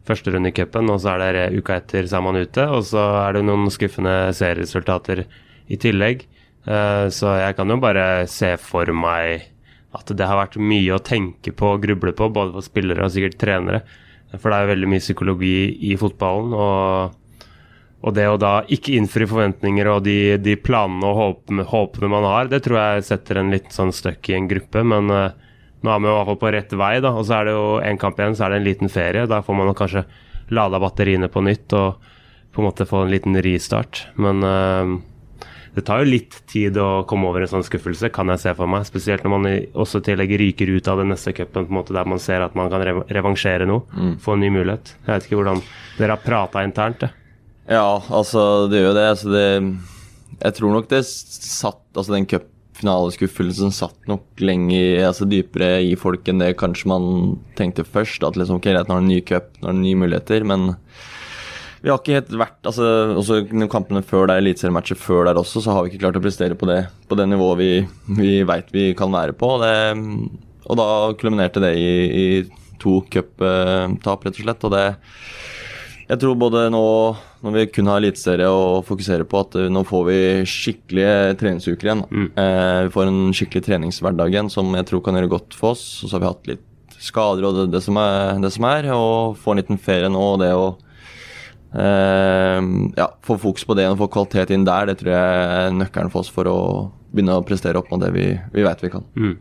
første 0.06 0.34
runde 0.34 0.50
i 0.50 0.56
cupen, 0.56 0.90
og 0.90 1.00
så 1.02 1.16
er 1.16 1.38
det 1.38 1.46
uka 1.58 1.78
etter 1.78 2.06
så 2.10 2.18
er 2.18 2.26
man 2.26 2.38
ute, 2.38 2.66
og 2.66 2.86
så 2.86 3.02
er 3.22 3.38
det 3.38 3.46
noen 3.46 3.70
skuffende 3.70 4.16
serieresultater 4.34 5.24
i 5.70 5.78
tillegg. 5.80 6.26
Eh, 6.66 7.06
så 7.14 7.34
jeg 7.40 7.58
kan 7.58 7.70
jo 7.70 7.78
bare 7.82 8.06
se 8.30 8.54
for 8.62 8.90
meg 8.94 9.51
at 9.92 10.12
det 10.16 10.28
har 10.28 10.38
vært 10.40 10.60
mye 10.60 10.94
å 10.96 11.02
tenke 11.04 11.52
på 11.56 11.74
og 11.74 11.82
gruble 11.84 12.14
på, 12.16 12.30
både 12.32 12.54
for 12.54 12.64
spillere 12.64 13.04
og 13.04 13.12
sikkert 13.12 13.38
trenere. 13.40 13.82
For 14.32 14.48
det 14.48 14.56
er 14.56 14.64
jo 14.64 14.72
veldig 14.72 14.88
mye 14.88 15.04
psykologi 15.04 15.56
i 15.90 15.92
fotballen. 16.00 16.54
Og, 16.56 17.50
og 18.00 18.16
det 18.16 18.24
å 18.30 18.38
da 18.40 18.54
ikke 18.72 18.96
innfri 18.96 19.28
forventninger 19.28 19.90
og 19.92 20.06
de, 20.06 20.38
de 20.40 20.56
planene 20.56 21.10
og 21.10 21.18
håpene, 21.18 21.66
håpene, 21.68 22.12
man 22.14 22.28
har, 22.28 22.48
det 22.48 22.62
tror 22.64 22.80
jeg 22.80 23.06
setter 23.10 23.42
en 23.42 23.52
litt 23.52 23.68
sånn 23.76 23.92
støkk 23.92 24.32
i 24.32 24.38
en 24.38 24.48
gruppe. 24.48 24.84
Men 24.94 25.12
uh, 25.12 25.52
nå 25.84 25.92
er 25.92 26.00
vi 26.00 26.08
i 26.08 26.16
hvert 26.16 26.30
fall 26.32 26.40
på 26.40 26.54
rett 26.56 26.74
vei, 26.80 26.94
da. 27.04 27.12
Og 27.12 27.28
så 27.28 27.38
er 27.38 27.50
det 27.50 27.56
jo 27.58 27.68
en 27.84 28.00
kamp 28.00 28.20
igjen, 28.20 28.38
så 28.38 28.46
er 28.46 28.54
det 28.54 28.62
en 28.62 28.68
liten 28.70 28.92
ferie. 28.92 29.28
Da 29.28 29.42
får 29.44 29.60
man 29.60 29.76
kanskje 29.76 30.06
lada 30.52 30.80
batteriene 30.80 31.28
på 31.32 31.44
nytt 31.44 31.76
og 31.76 32.10
på 32.52 32.60
en 32.60 32.68
måte 32.68 32.88
få 32.88 33.04
en 33.04 33.12
liten 33.12 33.36
ristart. 33.44 34.06
Men 34.20 34.40
uh, 34.44 34.96
det 35.72 35.86
tar 35.88 36.02
jo 36.02 36.10
litt 36.10 36.34
tid 36.50 36.76
å 36.76 37.02
komme 37.08 37.30
over 37.30 37.44
en 37.44 37.48
sånn 37.48 37.64
skuffelse, 37.64 38.10
kan 38.12 38.28
jeg 38.34 38.42
se 38.42 38.52
for 38.58 38.68
meg. 38.68 38.84
Spesielt 38.84 39.24
når 39.24 39.32
man 39.32 39.48
også 39.84 40.02
tillegg 40.04 40.34
ryker 40.42 40.68
ut 40.68 40.88
av 40.92 41.00
den 41.00 41.08
neste 41.14 41.32
cupen, 41.36 41.64
der 41.88 42.08
man 42.08 42.20
ser 42.20 42.44
at 42.44 42.56
man 42.58 42.68
kan 42.72 42.84
revansjere 43.08 43.68
noe. 43.68 43.86
Mm. 43.96 44.14
Få 44.20 44.36
en 44.36 44.44
ny 44.44 44.50
mulighet. 44.52 44.92
Jeg 45.06 45.14
vet 45.14 45.28
ikke 45.28 45.40
hvordan 45.40 45.62
dere 45.96 46.16
har 46.18 46.24
prata 46.26 46.64
internt, 46.66 47.06
det. 47.06 47.08
Ja, 47.70 48.02
altså, 48.12 48.66
det 48.68 48.82
gjør 48.82 48.90
jo 48.90 48.98
det. 48.98 49.08
Altså, 49.14 49.32
det 49.32 50.42
Jeg 50.42 50.54
tror 50.58 50.72
nok 50.74 50.88
det 50.90 51.04
satt 51.06 51.78
Altså, 51.94 52.14
den 52.16 52.26
cupfinaleskuffelsen 52.26 53.72
satt 53.72 54.08
nok 54.08 54.40
lenger 54.40 55.06
altså 55.06 55.26
dypere 55.28 55.82
i 55.84 55.92
folk 56.00 56.28
enn 56.28 56.40
det 56.40 56.54
kanskje 56.60 56.88
man 56.92 57.08
tenkte 57.56 57.84
først. 57.84 58.24
At 58.24 58.36
liksom, 58.36 58.60
ok, 58.60 58.68
greit, 58.68 58.88
nå 58.88 58.96
er 58.96 59.00
det 59.00 59.06
en 59.06 59.12
ny 59.12 59.20
cup, 59.24 59.52
nå 59.60 59.70
er 59.70 59.76
det 59.78 59.86
nye 59.86 60.02
muligheter. 60.04 60.44
men 60.44 60.74
vi 61.82 61.90
har 61.90 61.98
ikke 61.98 62.14
helt 62.14 62.32
vært 62.38 62.68
altså, 62.70 62.86
også 63.18 63.40
Kampene 63.70 64.04
før 64.06 64.28
der, 64.30 64.38
eliteseriematcher 64.42 64.98
før 64.98 65.26
der 65.26 65.40
også, 65.40 65.64
så 65.64 65.74
har 65.74 65.82
vi 65.82 65.92
ikke 65.92 66.04
klart 66.04 66.18
å 66.20 66.22
prestere 66.22 66.58
på 66.58 66.68
det, 66.70 66.84
på 67.10 67.18
det 67.18 67.26
nivået 67.30 67.58
vi, 67.58 67.70
vi 68.20 68.34
veit 68.46 68.70
vi 68.74 68.92
kan 68.98 69.10
være 69.10 69.34
på. 69.38 69.56
Det, 69.62 69.72
og 70.70 70.78
da 70.78 70.86
kulminerte 71.18 71.62
det 71.64 71.72
i, 71.80 71.88
i 72.06 72.26
to 72.82 73.00
cuptap, 73.10 74.28
rett 74.28 74.38
og 74.38 74.44
slett. 74.44 74.68
Og 74.68 74.74
det 74.74 74.84
Jeg 76.12 76.20
tror 76.22 76.38
både 76.38 76.68
nå, 76.70 76.84
når 77.42 77.56
vi 77.56 77.66
kun 77.72 77.90
har 77.90 77.98
eliteserie 78.02 78.46
å 78.46 78.82
fokusere 78.86 79.26
på, 79.26 79.42
at 79.42 79.58
nå 79.72 79.82
får 79.88 80.06
vi 80.06 80.20
skikkelige 80.46 81.34
treningsuker 81.40 81.88
igjen. 81.88 82.04
Mm. 82.10 82.30
Eh, 82.36 82.78
vi 82.86 82.94
får 82.94 83.10
en 83.10 83.22
skikkelig 83.34 83.66
treningshverdag 83.66 84.34
igjen 84.34 84.52
som 84.52 84.70
jeg 84.76 84.86
tror 84.90 85.02
kan 85.02 85.18
gjøre 85.18 85.34
godt 85.34 85.58
for 85.58 85.74
oss. 85.74 85.86
Og 86.02 86.10
så 86.10 86.18
har 86.18 86.22
vi 86.22 86.30
hatt 86.30 86.52
litt 86.52 86.98
skader 87.02 87.48
og 87.48 87.56
det, 87.58 87.68
det, 87.74 87.82
som, 87.82 87.98
er, 87.98 88.38
det 88.38 88.52
som 88.54 88.70
er, 88.70 88.90
og 88.94 89.38
få 89.42 89.54
en 89.54 89.62
liten 89.64 89.82
ferie 89.82 90.10
nå. 90.12 90.26
og 90.34 90.42
det 90.44 90.52
å 90.54 90.74
ja, 91.72 93.06
Få 93.24 93.38
fokus 93.40 93.64
på 93.64 93.76
det 93.78 93.86
og 93.88 93.96
få 94.02 94.10
kvalitet 94.12 94.52
inn 94.52 94.66
der, 94.68 94.90
det 94.90 94.98
tror 95.00 95.14
jeg 95.14 95.38
er 95.46 95.78
nøkkelen 95.78 96.12
for 96.12 96.20
oss 96.20 96.32
for 96.32 96.50
å 96.50 96.58
begynne 97.12 97.38
å 97.38 97.46
prestere 97.46 97.80
opp 97.80 97.88
mot 97.92 98.02
det 98.02 98.10
vi, 98.12 98.26
vi 98.52 98.66
vet 98.66 98.84
vi 98.84 98.90
kan. 98.92 99.06
Mm. 99.16 99.38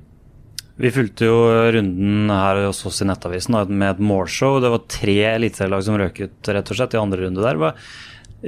Vi 0.81 0.89
fulgte 0.95 1.27
jo 1.27 1.41
runden 1.75 2.31
her 2.31 2.63
hos 2.65 2.79
oss 2.89 3.03
i 3.03 3.05
Nettavisen 3.05 3.57
med 3.69 3.89
et 3.89 3.99
målshow. 4.01 4.57
Det 4.63 4.71
var 4.73 4.87
tre 4.89 5.17
eliteserielag 5.35 5.83
som 5.85 5.99
røk 5.99 6.23
ut 6.23 6.49
rett 6.55 6.71
og 6.71 6.79
slett 6.79 6.95
i 6.95 7.01
andre 7.01 7.25
runde 7.25 7.43
der. 7.43 7.75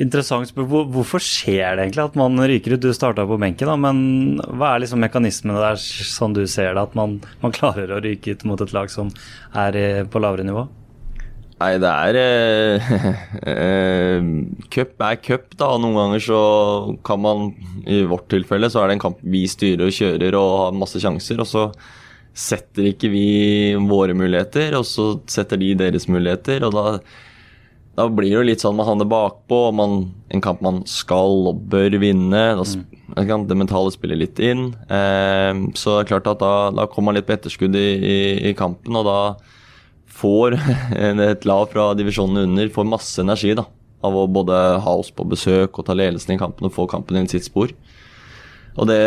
Interessant 0.01 0.49
spørsmål. 0.49 0.87
Hvorfor 0.95 1.21
skjer 1.21 1.77
det 1.77 1.85
egentlig 1.85 2.05
at 2.07 2.15
man 2.17 2.41
ryker 2.49 2.73
ut? 2.73 2.81
Du 2.81 2.89
starta 2.95 3.27
på 3.29 3.37
benken, 3.37 3.69
da, 3.69 3.75
men 3.77 4.41
hva 4.57 4.71
er 4.73 4.81
liksom 4.81 5.03
mekanismene 5.05 5.61
der, 5.61 5.77
sånn 5.77 6.33
du 6.33 6.41
ser 6.49 6.73
det, 6.73 6.87
at 6.87 6.95
man, 6.97 7.19
man 7.43 7.53
klarer 7.53 7.93
å 7.93 8.01
ryke 8.01 8.33
ut 8.33 8.47
mot 8.49 8.63
et 8.65 8.73
lag 8.73 8.89
som 8.89 9.13
er 9.53 10.07
på 10.09 10.23
lavere 10.23 10.47
nivå? 10.47 10.65
Nei, 11.63 11.77
det 11.79 11.89
er 11.89 12.17
eh, 13.53 14.25
Cup 14.73 15.03
er 15.07 15.19
cup, 15.23 15.51
da. 15.59 15.73
Noen 15.79 15.95
ganger 15.99 16.23
så 16.25 16.39
kan 17.07 17.21
man 17.23 17.51
I 17.87 18.03
vårt 18.09 18.27
tilfelle 18.33 18.67
så 18.71 18.81
er 18.81 18.91
det 18.91 18.97
en 18.97 19.05
kamp 19.05 19.21
vi 19.23 19.45
styrer 19.47 19.87
og 19.87 19.95
kjører 19.95 20.39
og 20.39 20.55
har 20.59 20.79
masse 20.81 20.99
sjanser. 20.99 21.39
Og 21.39 21.47
så 21.47 21.67
setter 22.33 22.89
ikke 22.89 23.11
vi 23.13 23.27
våre 23.87 24.15
muligheter, 24.17 24.73
og 24.79 24.87
så 24.89 25.13
setter 25.29 25.61
de 25.61 25.71
deres 25.79 26.09
muligheter. 26.11 26.65
Og 26.67 26.75
da, 26.75 26.97
da 27.99 28.09
blir 28.09 28.31
det 28.31 28.35
jo 28.39 28.45
litt 28.49 28.65
sånn 28.65 28.75
man 28.79 28.89
havner 28.89 29.07
bakpå. 29.07 29.61
Man, 29.77 30.09
en 30.33 30.43
kamp 30.43 30.63
man 30.65 30.83
skal 30.89 31.47
og 31.53 31.63
bør 31.71 31.95
vinne. 32.01 32.43
Da, 32.59 32.67
mm. 32.67 33.47
Det 33.47 33.59
mentale 33.59 33.93
spiller 33.95 34.19
litt 34.19 34.41
inn. 34.43 34.71
Eh, 34.91 35.63
så 35.79 35.95
det 35.95 36.01
er 36.01 36.13
klart 36.15 36.31
at 36.33 36.43
da, 36.43 36.53
da 36.75 36.89
kommer 36.91 37.13
man 37.13 37.21
litt 37.21 37.29
på 37.29 37.37
etterskudd 37.37 37.77
i, 37.77 37.89
i, 38.01 38.21
i 38.51 38.57
kampen, 38.57 38.99
og 38.99 39.07
da 39.07 39.19
får 40.13 40.57
et 41.09 41.47
lag 41.49 41.65
fra 41.71 41.91
divisjonen 41.97 42.45
under 42.47 42.71
får 42.73 42.89
masse 42.89 43.21
energi 43.21 43.55
da, 43.57 43.65
av 44.05 44.17
å 44.17 44.27
både 44.29 44.59
ha 44.83 44.95
oss 44.99 45.11
på 45.15 45.25
besøk 45.29 45.79
og 45.79 45.87
ta 45.87 45.97
ledelsen 45.97 46.35
i 46.35 46.39
kampen 46.41 46.69
og 46.69 46.75
få 46.75 46.87
kampen 46.91 47.19
inn 47.19 47.31
sitt 47.31 47.47
spor. 47.47 47.73
Og 48.73 48.89
det 48.89 49.01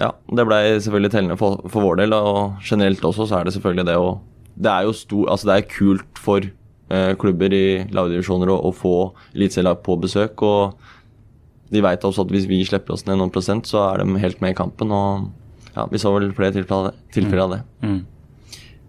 ja, 0.00 0.08
det 0.10 0.46
blei 0.48 0.62
selvfølgelig 0.74 1.12
tellende 1.14 1.38
for, 1.38 1.60
for, 1.68 1.84
vår 1.84 2.02
del. 2.02 2.16
Og 2.16 2.64
generelt 2.66 3.04
også 3.06 3.28
så 3.30 3.38
er 3.38 3.46
det 3.46 3.54
selvfølgelig 3.56 3.86
det 3.90 3.98
å 4.00 4.08
Det 4.52 4.68
er 4.68 4.84
jo 4.84 4.92
stor, 4.92 5.28
altså 5.32 5.48
det 5.48 5.54
er 5.56 5.70
kult 5.70 6.18
for 6.20 6.44
eh, 6.44 7.12
klubber 7.16 7.54
i 7.56 7.86
lagdivisjoner 7.88 8.50
å, 8.52 8.58
å 8.68 8.72
få 8.76 8.96
eliteserielag 9.32 9.80
på 9.86 9.96
besøk. 10.02 10.42
Og 10.44 10.74
de 11.72 11.80
veit 11.80 12.04
også 12.04 12.26
at 12.26 12.34
hvis 12.34 12.48
vi 12.50 12.60
slipper 12.68 12.92
oss 12.92 13.06
ned 13.06 13.16
noen 13.16 13.32
prosent, 13.32 13.70
så 13.70 13.86
er 13.86 14.02
de 14.02 14.20
helt 14.20 14.42
med 14.44 14.52
i 14.52 14.58
kampen. 14.58 14.92
Og 14.92 15.30
ja, 15.72 15.86
vi 15.88 16.02
så 16.02 16.12
vel 16.12 16.34
flere 16.36 16.52
tilfeller, 16.58 16.98
tilfeller 17.14 17.46
av 17.46 17.54
det. 17.54 17.62
Mm. 17.86 18.00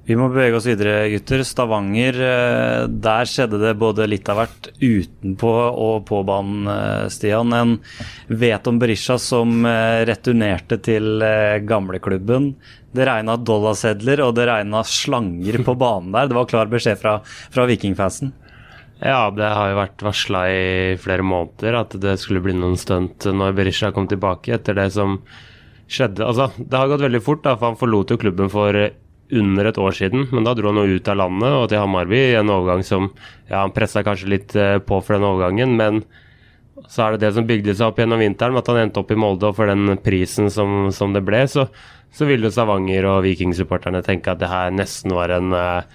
Vi 0.04 0.18
må 0.20 0.26
bevege 0.28 0.58
oss 0.58 0.66
videre, 0.68 1.06
gutter. 1.14 1.46
Stavanger, 1.48 2.18
eh, 2.20 2.86
der 2.92 3.30
skjedde 3.30 3.56
det 3.62 3.72
både 3.80 4.04
litt 4.12 4.28
av 4.28 4.42
hvert 4.42 4.68
utenpå 4.82 5.52
og 5.72 6.04
på 6.10 6.20
banen, 6.28 6.68
eh, 6.68 7.08
Stian. 7.08 7.54
En 7.56 7.78
Veton 8.28 8.82
Berisha 8.82 9.16
som 9.18 9.64
eh, 9.66 10.04
returnerte 10.04 10.82
til 10.84 11.24
gamleklubben. 11.64 12.50
Det 12.92 13.08
regna 13.08 13.38
dollarsedler 13.38 14.26
og 14.26 14.36
det 14.36 14.50
regna 14.50 14.84
slanger 14.84 15.64
på 15.64 15.78
banen 15.80 16.12
der. 16.12 16.28
Det 16.28 16.36
var 16.36 16.52
klar 16.52 16.68
beskjed 16.68 17.00
fra, 17.00 17.22
fra 17.24 17.66
Vikingfansen. 17.66 18.34
Ja, 19.00 19.32
det 19.32 19.48
har 19.48 19.72
jo 19.72 19.80
vært 19.80 20.04
varsla 20.04 20.44
i 20.52 20.98
flere 21.00 21.24
måneder 21.24 21.80
at 21.80 21.96
det 22.00 22.18
skulle 22.20 22.44
bli 22.44 22.54
noen 22.56 22.76
stunt 22.80 23.24
når 23.24 23.56
Berisha 23.56 23.92
kom 23.96 24.08
tilbake 24.12 24.52
etter 24.60 24.76
det 24.76 24.92
som 24.96 25.22
skjedde. 25.88 26.28
Altså, 26.28 26.52
det 26.60 26.76
har 26.76 26.92
gått 26.92 27.08
veldig 27.08 27.24
fort, 27.24 27.44
da, 27.48 27.56
for 27.56 27.72
han 27.72 27.80
forlot 27.80 28.12
jo 28.12 28.20
klubben 28.20 28.52
for 28.52 28.78
under 29.40 29.70
et 29.70 29.80
år 29.82 29.96
siden, 29.98 30.28
men 30.32 30.46
da 30.46 30.54
dro 30.58 30.72
han 30.72 30.82
jo 30.82 30.98
ut 30.98 31.10
av 31.12 31.20
landet 31.20 31.56
og 31.58 31.70
til 31.72 31.82
Hamarby 31.82 32.20
i 32.20 32.36
en 32.40 32.52
overgang 32.54 32.84
som 32.88 33.10
Ja, 33.50 33.62
han 33.64 33.74
pressa 33.76 34.04
kanskje 34.06 34.32
litt 34.32 34.56
eh, 34.56 34.80
på 34.84 35.00
for 35.04 35.18
den 35.18 35.28
overgangen, 35.28 35.76
men 35.80 36.04
så 36.90 37.06
er 37.06 37.14
det 37.14 37.28
det 37.28 37.34
som 37.36 37.48
bygde 37.48 37.76
seg 37.76 37.92
opp 37.92 38.00
gjennom 38.02 38.22
vinteren, 38.22 38.58
at 38.58 38.70
han 38.72 38.82
endte 38.82 39.02
opp 39.02 39.12
i 39.14 39.20
Molde, 39.20 39.50
og 39.50 39.58
for 39.58 39.70
den 39.70 39.94
prisen 40.04 40.50
som, 40.54 40.90
som 40.96 41.14
det 41.16 41.22
ble, 41.26 41.44
så, 41.50 41.68
så 42.14 42.28
ville 42.30 42.52
Stavanger 42.52 43.06
og 43.10 43.22
Vikingsupporterne 43.28 44.02
tenke 44.06 44.34
at 44.34 44.42
det 44.42 44.50
her 44.52 44.74
nesten 44.74 45.14
var 45.16 45.34
en 45.36 45.54
uh, 45.54 45.86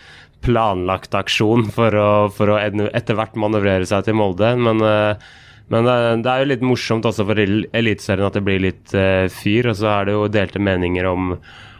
planlagt 0.47 1.17
aksjon 1.19 1.67
for 1.75 1.99
å, 1.99 2.09
for 2.35 2.55
å 2.55 2.59
etter 2.63 3.19
hvert 3.19 3.39
manøvrere 3.39 3.89
seg 3.91 4.07
til 4.07 4.19
Molde. 4.21 4.55
Men, 4.59 4.85
uh, 4.85 5.35
men 5.69 5.91
det, 6.23 6.31
er 6.31 6.45
jo 6.45 6.53
litt 6.55 6.65
morsomt 6.65 7.09
også 7.11 7.27
for 7.29 7.43
Eliteserien 7.43 8.29
at 8.31 8.39
det 8.39 8.47
blir 8.47 8.63
litt 8.63 8.95
fyr, 9.35 9.69
og 9.69 9.77
så 9.77 9.91
er 9.99 10.09
det 10.09 10.15
jo 10.15 10.31
delte 10.33 10.63
meninger 10.63 11.11
om 11.11 11.35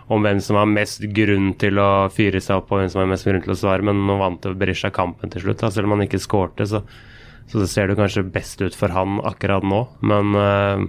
om 0.09 0.25
hvem 0.25 0.41
som 0.41 0.57
har 0.57 0.69
mest 0.71 1.05
grunn 1.15 1.51
til 1.61 1.81
å 1.81 2.09
fyre 2.13 2.41
seg 2.41 2.63
opp 2.63 2.73
og 2.73 2.81
hvem 2.81 2.93
som 2.93 3.03
har 3.03 3.11
mest 3.11 3.29
grunn 3.29 3.43
til 3.45 3.53
å 3.53 3.59
svare, 3.61 3.85
men 3.85 4.07
nå 4.09 4.17
vant 4.21 4.47
jo 4.47 4.55
Berisha 4.59 4.91
kampen 4.95 5.33
til 5.33 5.45
slutt. 5.45 5.61
Da. 5.61 5.73
Selv 5.75 5.89
om 5.89 5.97
han 5.97 6.07
ikke 6.07 6.21
skårte, 6.23 6.65
så, 6.71 6.81
så 7.51 7.61
det 7.61 7.69
ser 7.73 7.91
det 7.91 7.99
kanskje 7.99 8.25
best 8.33 8.63
ut 8.65 8.77
for 8.77 8.95
han 8.95 9.21
akkurat 9.29 9.67
nå. 9.69 9.83
Men 10.09 10.33
uh, 10.33 10.87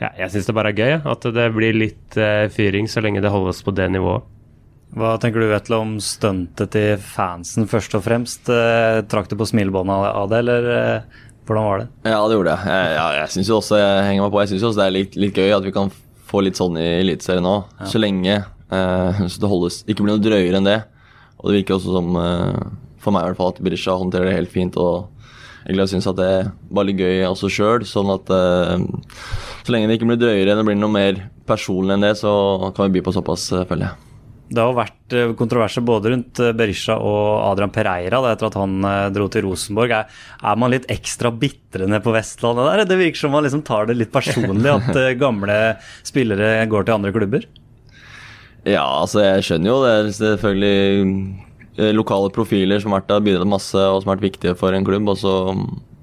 ja, 0.00 0.14
jeg 0.22 0.32
syns 0.32 0.48
det 0.48 0.56
bare 0.56 0.72
er 0.72 0.80
gøy 0.80 0.96
at 1.12 1.28
det 1.36 1.50
blir 1.56 1.76
litt 1.76 2.16
uh, 2.16 2.46
fyring 2.52 2.88
så 2.88 3.04
lenge 3.04 3.24
det 3.24 3.34
holdes 3.34 3.60
på 3.66 3.76
det 3.76 3.90
nivået. 3.92 4.32
Hva 4.96 5.16
tenker 5.20 5.42
du 5.42 5.50
Vetle, 5.50 5.82
om 5.82 5.96
stuntet 6.00 6.70
til 6.72 7.00
fansen 7.02 7.66
først 7.68 7.98
og 7.98 8.06
fremst? 8.06 8.48
Uh, 8.48 9.02
trakk 9.10 9.28
du 9.28 9.36
på 9.36 9.50
smilebåndet 9.50 10.10
av 10.14 10.32
det, 10.32 10.40
eller 10.46 10.72
hvordan 11.46 11.68
var 11.68 11.82
det? 11.82 11.86
Ja, 12.08 12.24
det 12.24 12.38
gjorde 12.38 12.56
jeg. 12.56 12.72
Jeg, 12.72 12.96
jeg, 12.96 13.20
jeg 13.20 13.32
synes 13.36 13.52
jo 13.52 13.60
også 13.60 13.78
jeg 13.82 14.04
henger 14.08 14.24
meg 14.24 14.32
på, 14.32 14.42
jeg 14.42 14.54
synes 14.54 14.66
også 14.70 14.80
det 14.80 14.86
er 14.86 14.96
litt, 14.96 15.20
litt 15.20 15.44
gøy 15.44 15.52
at 15.58 15.66
vi 15.66 15.74
kan 15.76 15.92
få 16.36 16.44
litt 16.44 16.60
sånn 16.60 16.76
i 16.80 16.86
Eliteserien 17.00 17.48
òg. 17.48 17.72
Ja. 17.80 17.90
Så 17.90 18.02
lenge 18.02 18.36
eh, 18.36 19.26
så 19.26 19.42
det 19.42 19.50
holdes, 19.50 19.82
ikke 19.86 20.04
blir 20.04 20.14
noe 20.14 20.22
drøyere 20.22 20.60
enn 20.60 20.68
det. 20.68 20.80
Og 21.40 21.50
det 21.50 21.60
virker 21.60 21.78
også 21.78 21.96
som, 21.96 22.16
eh, 22.20 22.64
for 23.02 23.14
meg 23.14 23.24
i 23.24 23.30
hvert 23.30 23.40
fall, 23.40 23.54
at 23.54 23.62
Berisha 23.64 23.96
håndterer 23.96 24.30
det 24.30 24.40
helt 24.40 24.52
fint. 24.52 24.76
og 24.76 25.12
jeg 25.66 25.90
syns 25.90 26.06
at 26.06 26.18
det 26.20 26.52
var 26.70 26.86
litt 26.86 27.00
gøy 27.02 27.24
også 27.26 27.50
sjøl. 27.50 27.86
Sånn 27.88 28.12
at 28.14 28.30
eh, 28.30 28.86
så 29.66 29.74
lenge 29.74 29.90
det 29.90 29.98
ikke 29.98 30.10
blir 30.12 30.20
drøyere 30.22 30.52
enn 30.54 30.62
det 30.62 30.66
blir 30.68 30.78
noe 30.78 30.94
mer 30.94 31.24
personlig 31.48 31.96
enn 31.96 32.06
det, 32.06 32.14
så 32.20 32.32
kan 32.76 32.86
vi 32.86 32.98
by 32.98 33.06
på 33.08 33.14
såpass, 33.16 33.48
eh, 33.52 33.66
føler 33.66 33.88
jeg. 33.88 34.05
Det 34.46 34.62
har 34.62 34.76
vært 34.76 35.14
eh, 35.16 35.32
kontroverser 35.38 35.82
både 35.86 36.12
rundt 36.12 36.40
eh, 36.42 36.52
Berisha 36.54 36.94
og 37.02 37.48
Adrian 37.48 37.72
Pereira 37.74 38.20
da, 38.22 38.34
etter 38.34 38.46
at 38.46 38.58
han 38.60 38.76
eh, 38.86 39.06
dro 39.14 39.26
til 39.32 39.46
Rosenborg. 39.48 39.94
Er, 39.96 40.20
er, 40.38 40.60
man 40.60 40.70
litt 40.70 40.86
ekstra 40.92 41.32
bitre 41.34 41.88
nede 41.88 42.02
på 42.04 42.14
Vestlandet 42.14 42.68
der? 42.68 42.84
Det 42.86 43.00
virker 43.00 43.24
som 43.24 43.34
man 43.34 43.46
liksom 43.46 43.64
tar 43.66 43.90
det 43.90 43.98
litt 43.98 44.12
personlig 44.14 44.70
at 44.70 45.00
gamle 45.24 45.56
spillere 46.06 46.60
går 46.70 46.86
til 46.86 46.98
andre 46.98 47.14
klubber? 47.16 47.48
Ja, 48.66 48.84
altså 48.84 49.24
jeg 49.24 49.48
skjønner 49.48 49.72
jo 49.72 49.80
det. 49.82 49.96
Er 49.96 50.14
Selvfølgelig 50.20 51.92
lokale 51.94 52.30
profiler 52.32 52.80
som 52.82 52.94
har 52.94 53.02
vært 53.02 53.10
der, 53.10 53.26
bidratt 53.26 53.50
masse 53.50 53.76
og 53.76 54.00
som 54.00 54.10
har 54.10 54.16
vært 54.16 54.30
viktige 54.30 54.56
for 54.58 54.74
en 54.74 54.86
klubb. 54.86 55.10
Og 55.10 55.18
så 55.20 55.34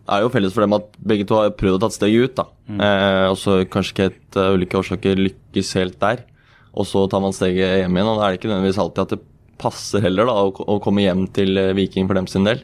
er 0.04 0.20
det 0.20 0.28
jo 0.28 0.34
felles 0.36 0.56
for 0.56 0.68
dem 0.68 0.76
at 0.76 0.92
begge 1.00 1.28
to 1.28 1.40
har 1.40 1.56
prøvd 1.56 1.80
å 1.80 1.82
ta 1.86 1.92
steg 1.96 2.20
ut. 2.20 2.36
da. 2.40 2.48
Mm. 2.68 2.84
Eh, 2.90 3.26
og 3.32 3.40
så 3.40 3.62
kanskje 3.72 3.96
ikke 3.96 4.12
et 4.12 4.40
ulike 4.52 4.80
årsaker 4.84 5.26
lykkes 5.32 5.76
helt 5.80 6.00
der 6.04 6.28
og 6.74 6.88
så 6.90 7.06
tar 7.10 7.22
man 7.24 7.36
steget 7.36 7.84
hjem 7.84 7.98
igjen. 7.98 8.10
Og 8.10 8.20
da 8.20 8.26
er 8.26 8.34
det 8.34 8.42
ikke 8.42 8.52
nødvendigvis 8.52 8.82
alltid 8.82 9.04
at 9.06 9.16
det 9.16 9.24
passer 9.62 10.04
heller 10.04 10.30
da, 10.30 10.38
å, 10.50 10.78
komme 10.84 11.06
hjem 11.06 11.28
til 11.36 11.58
eh, 11.60 11.74
Viking 11.78 12.10
for 12.10 12.18
dem 12.18 12.30
sin 12.30 12.48
del. 12.48 12.64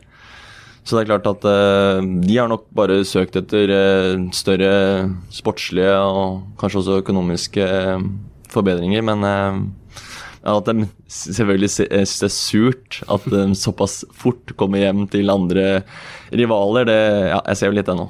Så 0.83 0.95
det 0.95 1.03
er 1.03 1.09
klart 1.11 1.27
at 1.29 1.43
uh, 1.45 1.99
de 2.01 2.37
har 2.39 2.47
nok 2.49 2.63
bare 2.73 3.01
søkt 3.05 3.35
etter 3.37 3.69
uh, 3.69 4.23
større 4.33 4.71
sportslige 5.33 5.91
og 6.01 6.55
kanskje 6.57 6.79
også 6.81 7.01
økonomiske 7.03 7.67
uh, 7.67 8.07
forbedringer, 8.49 9.03
men 9.05 9.21
at 10.49 10.69
de 10.71 10.87
selvfølgelig 11.13 11.69
syns 11.75 12.15
det 12.23 12.29
er 12.29 12.33
surt 12.33 12.99
at 13.11 13.27
de 13.29 13.43
såpass 13.59 13.99
fort 14.17 14.55
kommer 14.57 14.81
hjem 14.81 15.03
til 15.11 15.29
andre 15.29 15.83
rivaler, 16.33 16.87
det 16.89 16.97
ja, 17.35 17.43
jeg 17.51 17.59
ser 17.59 17.69
jo 17.69 17.77
litt 17.77 17.91
det 17.91 17.97
nå. 17.99 18.07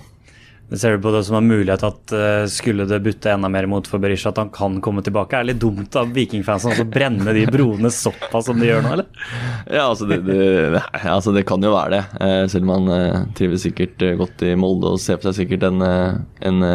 Ser 0.69 0.91
du 0.93 1.01
på 1.01 1.09
det 1.09 1.23
som 1.25 1.39
en 1.39 1.47
mulighet 1.49 1.81
at 1.81 2.11
uh, 2.13 2.43
skulle 2.49 2.85
det 2.85 2.99
butte 3.01 3.31
enda 3.33 3.49
mer 3.49 3.65
mot 3.69 3.87
for 3.89 4.01
Berisha, 4.01 4.29
at 4.29 4.37
han 4.37 4.51
kan 4.53 4.77
komme 4.85 5.01
tilbake? 5.01 5.33
Er 5.33 5.47
det 5.47 5.55
litt 5.55 5.63
dumt 5.63 5.97
av 5.97 6.11
vikingfansen 6.13 6.83
å 6.83 6.85
brenne 6.85 7.33
de 7.33 7.47
broene 7.49 7.89
såpass 7.93 8.51
som 8.51 8.61
de 8.61 8.69
gjør 8.69 8.85
nå, 8.85 8.93
eller? 8.99 9.09
Ja, 9.79 9.87
altså 9.87 10.05
det, 10.09 10.21
det, 10.27 10.83
altså 11.09 11.33
det 11.33 11.47
kan 11.49 11.65
jo 11.65 11.73
være 11.73 11.97
det. 11.97 12.03
Uh, 12.21 12.45
selv 12.53 12.69
om 12.69 12.75
han 12.75 12.93
uh, 12.93 13.25
trives 13.37 13.65
sikkert 13.65 14.05
godt 14.21 14.45
i 14.45 14.53
Molde 14.59 14.93
og 14.93 15.01
ser 15.01 15.17
på 15.17 15.29
seg 15.29 15.41
sikkert 15.41 15.65
en, 15.71 15.81
en 15.81 16.65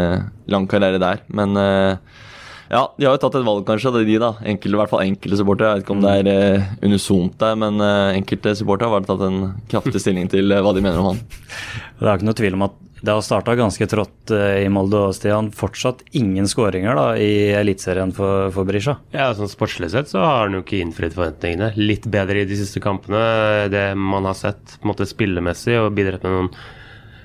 lang 0.50 0.66
karriere 0.70 0.98
der. 1.02 1.22
Men 1.30 1.54
ja, 1.54 2.82
de 2.98 3.06
har 3.06 3.14
jo 3.14 3.20
tatt 3.22 3.36
et 3.38 3.46
valg, 3.46 3.62
kanskje, 3.68 3.92
Det 3.94 4.02
er 4.02 4.08
de 4.08 4.20
da. 4.24 4.30
Enkelte, 4.42 4.74
I 4.74 4.80
hvert 4.80 4.90
fall 4.90 5.04
enkelte 5.04 5.38
supportere. 5.38 5.70
Jeg 5.70 5.82
vet 5.82 5.86
ikke 5.86 5.94
om 5.94 6.02
det 6.02 6.14
er 6.34 6.64
unisont 6.88 7.36
der, 7.40 7.58
men 7.62 7.82
enkelte 7.84 8.56
supportere 8.58 8.90
har 8.96 9.06
tatt 9.06 9.22
en 9.28 9.42
kraftig 9.70 10.02
stilling 10.02 10.30
til 10.32 10.50
hva 10.50 10.74
de 10.74 10.82
mener 10.82 11.02
om 11.02 11.12
han. 11.12 11.22
Det 12.00 12.08
er 12.08 12.16
ikke 12.18 12.26
noe 12.26 12.40
tvil 12.40 12.58
om 12.58 12.66
at 12.66 12.83
det 13.04 13.12
har 13.12 13.20
starta 13.20 13.52
ganske 13.58 13.86
trått 13.86 14.30
eh, 14.32 14.62
i 14.64 14.68
Molde 14.72 15.00
og 15.10 15.16
Stian. 15.16 15.50
Fortsatt 15.52 16.00
ingen 16.16 16.48
skåringer 16.48 17.18
i 17.20 17.52
Eliteserien 17.52 18.14
for, 18.16 18.48
for 18.54 18.68
Brisja. 18.68 18.96
Ja, 19.12 19.28
sånn 19.36 19.50
Sportslig 19.52 19.90
sett 19.92 20.08
så 20.08 20.22
har 20.24 20.46
han 20.46 20.56
jo 20.56 20.62
ikke 20.64 20.80
innfridd 20.80 21.16
forventningene. 21.16 21.74
Litt 21.76 22.08
bedre 22.08 22.40
i 22.40 22.48
de 22.48 22.56
siste 22.56 22.80
kampene, 22.84 23.68
det 23.72 23.90
man 23.98 24.24
har 24.24 24.38
sett 24.38 24.78
på 24.78 24.86
en 24.86 24.92
måte 24.94 25.08
spillemessig, 25.10 25.76
og 25.82 25.92
bidratt 25.98 26.24
med 26.24 26.32
noen 26.38 26.50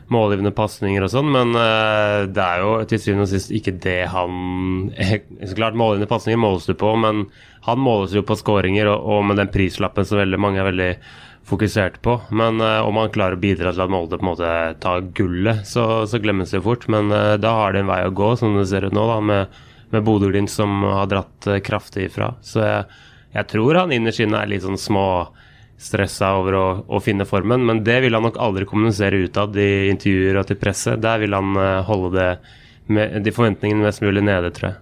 målgivende 0.09 0.51
pasninger 0.57 1.05
og 1.05 1.12
sånn, 1.13 1.29
men 1.31 1.53
uh, 1.53 2.25
det 2.25 2.41
er 2.43 2.63
jo 2.63 2.71
til 2.89 3.01
syvende 3.01 3.27
og 3.27 3.31
sist 3.31 3.51
ikke 3.53 3.75
det 3.83 4.00
han 4.09 4.89
Så 5.45 5.57
klart, 5.57 5.77
målgivende 5.77 6.09
pasninger 6.09 6.41
måles 6.41 6.65
du 6.65 6.74
på, 6.74 6.95
men 6.98 7.27
han 7.67 7.81
måles 7.83 8.15
jo 8.17 8.25
på 8.25 8.38
skåringer, 8.39 8.89
og, 8.89 9.05
og, 9.05 9.25
med 9.29 9.39
den 9.39 9.51
prislappen 9.53 10.07
som 10.09 10.19
veldig 10.19 10.41
mange 10.41 10.63
er 10.63 10.69
veldig 10.71 10.91
fokusert 11.50 12.00
på. 12.06 12.15
Men 12.29 12.62
uh, 12.62 12.86
om 12.86 12.98
han 13.00 13.12
klarer 13.13 13.38
å 13.38 13.41
bidra 13.41 13.74
til 13.74 13.84
at 13.84 13.91
Molde 13.91 14.20
på 14.20 14.25
en 14.25 14.29
måte 14.32 14.53
tar 14.84 15.10
gullet, 15.18 15.65
så, 15.68 16.06
så 16.10 16.22
glemmes 16.22 16.53
det 16.53 16.63
fort. 16.65 16.88
Men 16.91 17.12
uh, 17.13 17.36
da 17.41 17.56
har 17.58 17.75
det 17.75 17.84
en 17.84 17.91
vei 17.91 18.01
å 18.06 18.15
gå, 18.15 18.32
som 18.39 18.58
det 18.58 18.68
ser 18.72 18.88
ut 18.88 18.96
nå, 18.96 19.06
da, 19.10 19.20
med, 19.32 19.60
med 19.94 20.06
Bodø-Glimt 20.08 20.53
som 20.53 20.84
har 20.88 21.10
dratt 21.12 21.50
uh, 21.50 21.60
kraftig 21.65 22.10
ifra. 22.10 22.34
Så 22.46 22.63
jeg, 22.63 23.03
jeg 23.36 23.51
tror 23.51 23.82
han 23.82 23.96
innerst 23.96 24.24
inne 24.25 24.41
er 24.41 24.51
litt 24.51 24.65
sånn 24.65 24.79
små 24.79 25.06
stressa 25.79 26.34
over 26.36 26.58
å, 26.60 26.65
å, 26.91 27.00
finne 27.00 27.27
formen, 27.27 27.63
men 27.63 27.86
det 27.88 28.01
vil 28.03 28.18
han 28.18 28.25
nok 28.27 28.39
aldri 28.41 28.68
kommunisere 28.68 29.22
utad 29.24 29.56
i 29.56 29.88
intervjuer 29.94 30.41
og 30.41 30.50
til 30.50 30.60
presse. 30.60 30.98
Der 31.00 31.22
vil 31.24 31.38
han 31.38 31.56
holde 31.88 32.12
det 32.18 32.29
med 32.91 33.22
de 33.24 33.32
forventningene 33.32 33.86
mest 33.86 34.03
mulig 34.03 34.25
nede, 34.27 34.51
tror 34.51 34.74
jeg. 34.74 34.79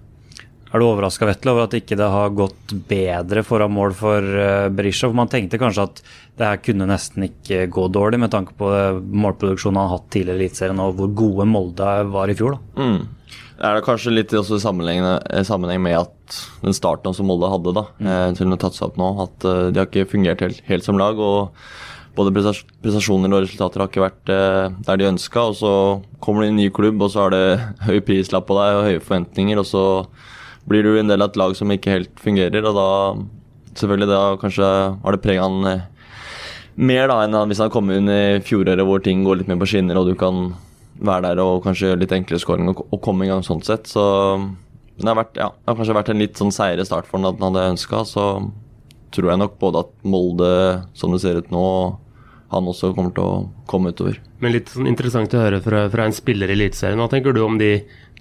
Er 0.67 0.81
du 0.81 0.87
overraska 0.87 1.27
over 1.27 1.63
at 1.63 1.75
ikke 1.77 1.97
det 1.99 2.07
har 2.11 2.33
gått 2.35 2.73
bedre 2.89 3.43
foran 3.47 3.71
mål 3.71 3.95
for 3.95 4.23
uh, 4.23 4.67
Berisha? 4.73 5.07
For 5.07 5.17
man 5.17 5.31
tenkte 5.31 5.59
kanskje 5.61 5.87
at 5.87 6.01
det 6.37 6.49
her 6.49 6.61
kunne 6.63 6.89
nesten 6.89 7.27
ikke 7.29 7.65
gå 7.71 7.87
dårlig, 7.93 8.19
med 8.19 8.33
tanke 8.33 8.55
på 8.59 8.71
uh, 8.71 8.99
målproduksjonen 8.99 9.79
han 9.79 9.89
har 9.89 9.97
hatt 9.97 10.09
tidligere 10.13 10.41
i 10.41 10.45
Eliteserien 10.45 10.83
og 10.83 10.99
hvor 10.99 11.13
gode 11.23 11.47
Molde 11.47 11.93
var 12.11 12.31
i 12.31 12.37
fjor. 12.37 12.57
da. 12.57 12.83
Mm. 12.83 13.33
Det 13.57 13.65
er 13.65 13.73
det 13.73 13.87
kanskje 13.87 14.13
litt 14.13 14.33
også 14.37 14.59
i 14.59 15.43
sammenheng 15.47 15.81
med 15.81 15.95
at 15.97 16.39
den 16.61 16.75
starten 16.77 17.15
som 17.17 17.25
Molde 17.31 17.49
hadde, 17.49 17.73
da, 17.73 17.87
mm. 17.97 18.37
til 18.37 18.43
til 18.43 18.53
å 18.53 18.61
tatt 18.61 18.77
seg 18.77 18.91
opp 18.91 18.99
nå, 19.01 19.11
at 19.23 19.47
de 19.47 19.81
har 19.81 19.87
ikke 19.89 20.11
fungert 20.11 20.43
helt, 20.45 20.59
helt 20.67 20.85
som 20.85 20.99
lag. 20.99 21.17
og 21.17 21.55
både 22.17 22.33
prestasjoner 22.33 23.33
og 23.35 23.43
resultater 23.45 23.83
har 23.83 23.91
ikke 23.91 24.05
vært 24.05 24.31
eh, 24.33 24.77
der 24.87 24.99
de 24.99 25.09
ønska. 25.11 25.43
Og 25.51 25.57
så 25.59 25.73
kommer 26.23 26.45
i 26.45 26.51
en 26.51 26.57
ny 26.59 26.69
klubb, 26.73 27.01
og 27.01 27.13
så 27.13 27.25
har 27.25 27.35
det 27.35 27.59
høy 27.87 27.99
prislapp 28.05 28.47
på 28.49 28.57
deg 28.57 28.79
og 28.79 28.87
høye 28.89 29.03
forventninger. 29.03 29.61
Og 29.61 29.69
så 29.69 29.85
blir 30.67 30.83
du 30.83 30.97
en 30.99 31.09
del 31.09 31.23
av 31.23 31.31
et 31.31 31.39
lag 31.39 31.55
som 31.57 31.71
ikke 31.71 31.93
helt 31.93 32.21
fungerer, 32.21 32.65
og 32.67 32.75
da 32.75 32.89
selvfølgelig 33.77 34.09
da 34.09 34.21
kanskje 34.41 34.69
har 35.03 35.15
det 35.15 35.23
preget 35.23 35.45
han 35.45 35.69
eh, 35.69 35.85
mer 36.77 37.09
da 37.09 37.19
enn 37.25 37.37
hvis 37.49 37.61
han 37.63 37.73
kommer 37.73 37.97
inn 37.97 38.09
i 38.11 38.39
fjoråret 38.45 38.85
hvor 38.85 39.01
ting 39.03 39.23
går 39.25 39.39
litt 39.41 39.51
mer 39.51 39.59
på 39.61 39.69
skinner 39.69 39.97
og 39.97 40.09
du 40.09 40.15
kan 40.17 40.51
være 40.97 41.29
der 41.29 41.41
og 41.43 41.63
kanskje 41.65 41.91
gjøre 41.91 42.01
litt 42.03 42.15
enklere 42.15 42.41
skåring 42.41 42.71
og, 42.71 42.81
og, 42.89 43.01
komme 43.03 43.25
i 43.25 43.29
gang 43.29 43.43
sånn 43.45 43.61
sett. 43.65 43.89
Så 43.89 44.03
det 44.97 45.05
har, 45.05 45.17
vært, 45.19 45.37
ja, 45.37 45.51
det 45.53 45.69
har 45.69 45.77
kanskje 45.77 45.97
vært 45.97 46.09
en 46.13 46.23
litt 46.23 46.41
sånn 46.41 46.53
seire 46.53 46.85
start 46.87 47.09
for 47.09 47.19
han 47.19 47.29
enn 47.29 47.43
han 47.43 47.53
hadde 47.53 47.75
ønska. 47.75 48.01
Så 48.09 48.25
tror 49.13 49.31
jeg 49.31 49.41
nok 49.41 49.57
både 49.61 49.85
at 49.85 49.93
Molde, 50.09 50.51
som 50.97 51.13
det 51.13 51.21
ser 51.23 51.37
ut 51.41 51.53
nå, 51.53 51.67
han 52.49 52.69
også 52.71 52.93
kommer 52.95 53.13
til 53.13 53.27
å 53.27 53.45
komme 53.69 53.93
utover. 53.93 54.17
Men 54.41 54.53
litt 54.55 54.71
sånn 54.71 54.89
interessant 54.89 55.33
å 55.35 55.41
høre 55.41 55.61
fra, 55.63 55.85
fra 55.93 56.07
en 56.07 56.15
spiller 56.15 56.49
i 56.49 56.57
Eliteserien. 56.57 56.99
Hva 57.01 57.09
tenker 57.11 57.35
du 57.35 57.43
om 57.43 57.57
de 57.61 57.71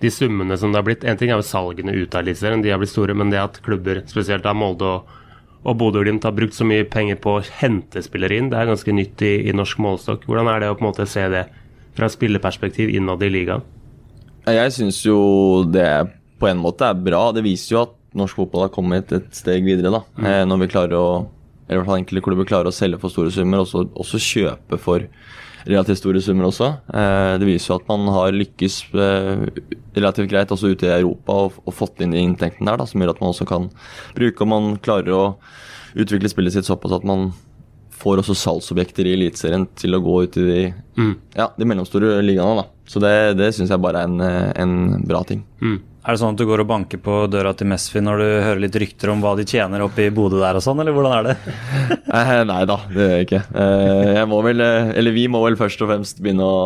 de 0.01 0.11
summene 0.13 0.57
som 0.61 0.73
det 0.73 0.81
har 0.81 0.87
blitt 0.87 1.05
En 1.09 1.17
ting 1.17 1.31
er 1.31 1.41
jo 1.41 1.47
salgene 1.47 1.95
ut 1.97 2.15
av 2.15 2.25
Eliteserien, 2.25 2.63
de 2.65 2.73
har 2.73 2.81
blitt 2.81 2.93
store, 2.93 3.15
men 3.17 3.31
det 3.33 3.41
at 3.41 3.61
klubber, 3.65 4.03
spesielt 4.11 4.47
av 4.49 4.59
Molde 4.59 4.89
og, 4.89 5.15
og 5.67 5.79
Bodø-Glimt 5.81 6.27
har 6.29 6.35
brukt 6.37 6.55
så 6.55 6.67
mye 6.69 6.85
penger 6.89 7.19
på 7.23 7.39
å 7.39 7.45
hente 7.61 8.03
spillere 8.05 8.37
inn. 8.39 8.51
Det 8.53 8.59
er 8.61 8.69
ganske 8.69 8.93
nytt 8.95 9.25
i, 9.25 9.33
i 9.49 9.55
norsk 9.57 9.81
målestokk. 9.83 10.27
Hvordan 10.29 10.51
er 10.53 10.63
det 10.63 10.69
å 10.71 10.77
på 10.77 10.85
en 10.85 10.91
måte 10.91 11.09
se 11.11 11.25
det 11.33 11.47
fra 11.97 12.11
spillerperspektiv 12.13 12.93
innad 12.95 13.25
i 13.25 13.33
ligaen? 13.33 13.65
Jeg 14.47 14.75
syns 14.77 15.01
jo 15.03 15.19
det 15.67 15.89
på 16.39 16.47
en 16.47 16.61
måte 16.63 16.87
er 16.87 17.01
bra. 17.09 17.25
Det 17.35 17.43
viser 17.43 17.73
jo 17.73 17.81
at 17.87 17.97
norsk 18.17 18.39
fotball 18.39 18.69
har 18.69 18.75
kommet 18.77 19.11
et 19.17 19.33
steg 19.35 19.67
videre. 19.67 19.91
da. 19.91 20.05
Mm. 20.21 20.29
Eh, 20.31 20.45
når 20.47 20.63
vi 20.63 20.71
klarer 20.77 21.01
å 21.01 21.09
eller 21.67 21.81
i 21.81 21.81
hvert 21.81 21.89
fall 21.89 21.99
enkelte 21.99 22.23
klubber 22.23 22.47
klarer 22.47 22.71
å 22.71 22.75
selge 22.75 22.99
for 23.03 23.11
store 23.11 23.33
summer, 23.35 23.59
og 23.59 23.67
også, 23.67 23.81
også 23.99 24.21
kjøpe 24.23 24.79
for 24.79 25.07
relativt 25.67 26.01
store 26.01 26.23
summer 26.23 26.49
også. 26.49 26.71
Eh, 26.95 27.35
det 27.41 27.49
viser 27.49 27.73
jo 27.73 27.79
at 27.81 27.89
man 27.91 28.07
har 28.15 28.35
lykkes 28.35 28.79
eh, 28.95 29.47
relativt 29.97 30.31
greit 30.31 30.53
også 30.55 30.73
ute 30.73 30.89
i 30.89 30.95
Europa 30.95 31.39
og, 31.49 31.73
fått 31.75 32.03
inn 32.05 32.15
de 32.15 32.23
inntektene 32.23 32.71
der, 32.71 32.81
da, 32.81 32.89
som 32.89 33.03
gjør 33.03 33.15
at 33.15 33.23
man 33.23 33.33
også 33.33 33.49
kan 33.49 33.71
bruke 34.17 34.45
og 34.45 34.53
man 34.53 34.77
klarer 34.83 35.15
å 35.17 35.25
utvikle 35.97 36.31
spillet 36.31 36.57
sitt 36.57 36.69
såpass 36.69 36.95
at 36.99 37.07
man 37.09 37.31
får 37.97 38.23
også 38.23 38.37
salgsobjekter 38.37 39.09
i 39.09 39.17
Eliteserien 39.17 39.67
til 39.79 39.97
å 39.97 40.03
gå 40.05 40.23
ut 40.27 40.39
i 40.41 40.47
de, 40.47 40.63
ja, 41.37 41.51
de 41.57 41.69
mellomstore 41.69 42.19
ligaene. 42.25 42.63
da. 42.63 42.67
Så 42.87 43.03
det, 43.03 43.13
det 43.41 43.51
syns 43.57 43.73
jeg 43.73 43.83
bare 43.83 44.05
er 44.05 44.11
en, 44.11 44.21
en 44.63 45.07
bra 45.09 45.23
ting. 45.27 45.43
Mm. 45.63 45.79
Er 46.07 46.15
det 46.15 46.21
sånn 46.21 46.37
at 46.37 46.39
du 46.39 46.47
går 46.47 46.63
og 46.63 46.69
banker 46.71 47.01
på 47.03 47.15
døra 47.27 47.51
til 47.59 47.67
Mesfi 47.67 47.99
når 47.99 48.21
du 48.21 48.27
hører 48.29 48.61
litt 48.63 48.77
rykter 48.79 49.11
om 49.11 49.23
hva 49.25 49.33
de 49.35 49.43
tjener 49.49 49.83
oppe 49.83 50.05
i 50.05 50.13
Bodø 50.15 50.39
der 50.39 50.55
og 50.55 50.63
sånn, 50.63 50.79
eller 50.79 50.95
hvordan 50.95 51.17
er 51.17 51.33
det? 51.33 51.37
Eh, 52.17 52.29
nei 52.49 52.61
da, 52.65 52.77
det 52.89 53.03
gjør 53.03 53.11
jeg 53.13 53.25
ikke. 53.27 53.41
Eh, 53.61 54.11
jeg 54.15 54.29
må 54.31 54.39
vel, 54.47 54.63
eh, 54.63 54.93
eller 54.97 55.13
vi 55.13 55.25
må 55.29 55.41
vel 55.43 55.59
først 55.59 55.83
og 55.83 55.91
fremst 55.91 56.23
begynne 56.23 56.47
å 56.47 56.61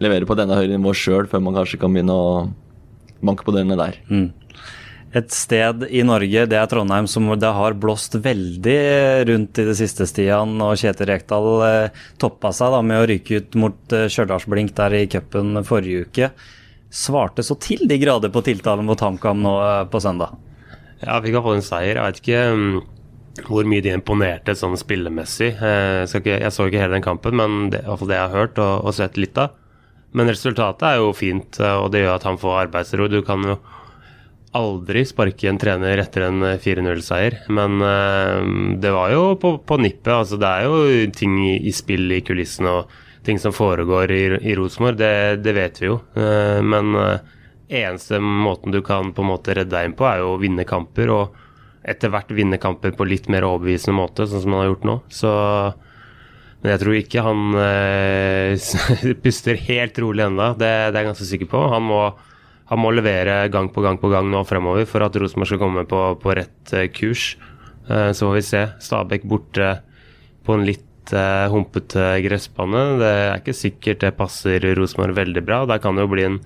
levere 0.00 0.26
på 0.26 0.34
denne 0.38 0.56
høyre 0.56 0.72
nivå 0.72 0.94
sjøl, 0.96 1.28
før 1.30 1.42
man 1.44 1.58
kanskje 1.58 1.78
kan 1.82 1.92
begynne 1.92 2.16
å 2.16 2.30
banke 3.20 3.44
på 3.46 3.52
dørene 3.54 3.76
der. 3.78 4.00
Mm. 4.08 4.30
Et 5.16 5.30
sted 5.32 5.86
i 5.88 6.02
Norge, 6.04 6.42
det 6.50 6.56
er 6.58 6.66
Trondheim, 6.68 7.06
som 7.08 7.30
det 7.40 7.48
har 7.56 7.76
blåst 7.80 8.18
veldig 8.20 8.80
rundt 9.30 9.60
i 9.60 9.64
det 9.70 9.76
siste, 9.78 10.04
Stian. 10.08 10.58
Og 10.60 10.76
Kjetil 10.76 11.08
Rekdal 11.08 11.48
eh, 11.64 12.02
toppa 12.20 12.50
seg 12.52 12.74
da 12.74 12.82
med 12.84 13.00
å 13.00 13.06
ryke 13.08 13.40
ut 13.40 13.56
mot 13.56 13.94
eh, 13.96 14.04
Stjørdalsblink 14.12 14.74
der 14.76 14.98
i 14.98 15.06
cupen 15.08 15.62
forrige 15.64 16.04
uke. 16.04 16.28
Svarte 16.92 17.44
så 17.44 17.56
til 17.60 17.86
de 17.88 17.96
grader 18.00 18.32
på 18.32 18.44
tiltalen 18.44 18.84
mot 18.88 19.00
HamKam 19.00 19.40
nå 19.44 19.54
eh, 19.64 19.86
på 19.88 20.02
søndag. 20.04 20.36
Ja, 21.00 21.16
fikk 21.24 21.38
iallfall 21.38 21.56
en 21.56 21.64
seier. 21.64 21.96
Jeg 21.96 22.04
vet 22.04 22.20
ikke 22.20 22.44
um, 22.52 22.68
hvor 23.48 23.68
mye 23.70 23.84
de 23.84 23.94
imponerte 23.96 24.52
sånn 24.58 24.76
spillemessig. 24.76 25.54
Eh, 25.56 26.02
Jeg, 26.02 26.12
skal 26.12 26.24
ikke, 26.24 26.38
jeg 26.44 26.56
så 26.58 26.68
ikke 26.68 26.84
hele 26.84 26.98
den 26.98 27.08
kampen, 27.08 27.40
men 27.40 27.58
det, 27.72 27.80
i 27.80 27.88
hvert 27.88 28.04
det 28.10 28.20
jeg 28.20 28.26
har 28.26 28.36
hørt 28.42 28.60
og, 28.60 28.84
og 28.84 28.96
sett 28.98 29.16
litt 29.16 29.40
av. 29.40 29.56
Men 30.12 30.28
resultatet 30.28 30.84
er 30.88 31.00
jo 31.00 31.16
fint, 31.16 31.56
eh, 31.64 31.76
og 31.80 31.92
det 31.96 32.04
gjør 32.04 32.16
at 32.18 32.28
han 32.28 32.40
får 32.44 32.62
arbeidsro. 32.66 33.08
Du 33.08 33.22
kan 33.24 33.44
jo 33.54 33.56
aldri 34.56 35.02
sparke 35.08 35.48
en 35.50 35.58
trener 35.60 36.00
etter 36.00 36.24
en 36.28 36.44
eh, 36.46 36.60
4-0-seier, 36.62 37.42
men 37.52 37.82
uh, 37.84 38.76
det 38.80 38.92
var 38.94 39.12
jo 39.12 39.24
på, 39.40 39.56
på 39.60 39.80
nippet. 39.82 40.12
Altså, 40.14 40.38
det 40.40 40.48
er 40.48 40.68
jo 40.68 41.10
ting 41.16 41.36
i, 41.44 41.56
i 41.68 41.74
spill 41.74 42.08
i 42.16 42.22
kulissene 42.24 42.78
og 42.80 42.94
ting 43.26 43.40
som 43.42 43.52
foregår 43.52 44.14
i, 44.14 44.22
i 44.48 44.54
Rosenborg, 44.56 44.96
det, 45.00 45.42
det 45.44 45.52
vet 45.58 45.82
vi 45.82 45.90
jo. 45.90 45.98
Uh, 46.16 46.64
men 46.64 46.94
uh, 46.96 47.18
eneste 47.68 48.22
måten 48.24 48.72
du 48.72 48.80
kan 48.84 49.12
på 49.12 49.24
en 49.24 49.32
måte 49.34 49.58
redde 49.58 49.74
deg 49.74 49.90
inn 49.90 49.98
på, 49.98 50.08
er 50.08 50.22
jo 50.22 50.32
å 50.36 50.40
vinne 50.40 50.64
kamper. 50.68 51.12
og 51.12 51.44
etter 51.88 52.12
hvert 52.12 52.32
vinne 52.34 52.58
kamper 52.60 52.94
på 52.96 53.06
litt 53.08 53.28
mer 53.32 53.46
overbevisende 53.48 53.96
måte, 53.96 54.26
sånn 54.28 54.42
som 54.44 54.54
han 54.54 54.64
har 54.64 54.72
gjort 54.72 54.88
nå. 54.88 54.96
Så 55.08 55.34
Men 56.58 56.72
jeg 56.72 56.80
tror 56.82 56.94
ikke 56.98 57.22
han 57.22 57.42
eh, 57.62 59.14
puster 59.22 59.60
helt 59.68 59.98
rolig 60.02 60.24
ennå, 60.26 60.50
det, 60.58 60.70
det 60.90 60.98
er 60.98 61.04
jeg 61.04 61.08
ganske 61.12 61.28
sikker 61.28 61.50
på. 61.52 61.60
Han 61.70 61.84
må, 61.86 62.00
han 62.68 62.80
må 62.82 62.90
levere 62.92 63.46
gang 63.52 63.70
på 63.72 63.82
gang 63.84 63.96
på 64.00 64.10
gang 64.12 64.28
nå 64.28 64.42
fremover 64.48 64.84
for 64.88 65.04
at 65.04 65.16
Rosenborg 65.16 65.48
skal 65.48 65.60
komme 65.62 65.86
på, 65.88 66.02
på 66.20 66.34
rett 66.36 66.74
eh, 66.76 66.90
kurs. 66.92 67.30
Eh, 67.88 68.10
så 68.12 68.28
får 68.28 68.36
vi 68.36 68.44
se. 68.44 68.62
Stabæk 68.84 69.24
borte 69.28 69.70
på 70.44 70.56
en 70.56 70.66
litt 70.68 71.14
eh, 71.16 71.46
humpete 71.48 72.10
gressbane. 72.26 72.84
Det 73.00 73.12
er 73.14 73.40
ikke 73.40 73.56
sikkert 73.56 74.04
det 74.04 74.16
passer 74.20 74.68
Rosenborg 74.76 75.16
veldig 75.16 75.44
bra. 75.48 75.62
Der 75.70 75.80
kan 75.80 75.96
det 75.96 76.04
jo 76.04 76.12
bli 76.12 76.28
en 76.28 76.40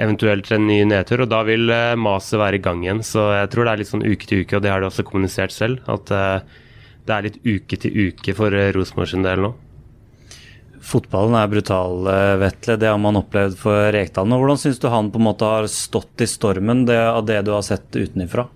eventuelt 0.00 0.48
en 0.54 0.64
ny 0.64 0.80
nedtur, 0.88 1.26
og 1.26 1.28
da 1.28 1.42
vil 1.44 1.68
maset 2.00 2.40
være 2.40 2.56
i 2.56 2.64
gang 2.64 2.80
igjen. 2.86 3.04
Så 3.04 3.26
jeg 3.36 3.50
tror 3.52 3.66
det 3.66 3.74
er 3.74 3.82
litt 3.82 3.90
sånn 3.90 4.06
uke 4.06 4.30
til 4.30 4.46
uke, 4.46 4.56
og 4.56 4.64
det 4.64 4.72
har 4.72 4.80
de 4.80 4.88
også 4.88 5.04
kommunisert 5.04 5.52
selv. 5.52 5.82
At 5.92 6.08
det 6.08 7.12
er 7.12 7.26
litt 7.26 7.42
uke 7.44 7.76
til 7.82 8.06
uke 8.08 8.32
for 8.38 8.54
Rosenborg 8.72 9.12
sin 9.12 9.26
del 9.26 9.44
nå. 9.44 9.52
Fotballen 10.80 11.36
er 11.36 11.50
brutal, 11.50 12.06
eh, 12.08 12.36
Vetle. 12.40 12.78
Det 12.80 12.88
har 12.88 12.98
man 12.98 13.18
opplevd 13.20 13.56
for 13.60 13.92
Rekdal. 13.92 14.26
nå. 14.26 14.38
Hvordan 14.40 14.58
syns 14.58 14.80
du 14.80 14.88
han 14.88 15.10
på 15.10 15.20
en 15.20 15.28
måte 15.28 15.44
har 15.44 15.68
stått 15.68 16.20
i 16.20 16.26
stormen 16.26 16.86
det, 16.86 16.96
av 16.96 17.26
det 17.26 17.42
du 17.44 17.52
har 17.52 17.62
sett 17.62 17.92
utenifra? 17.92 18.48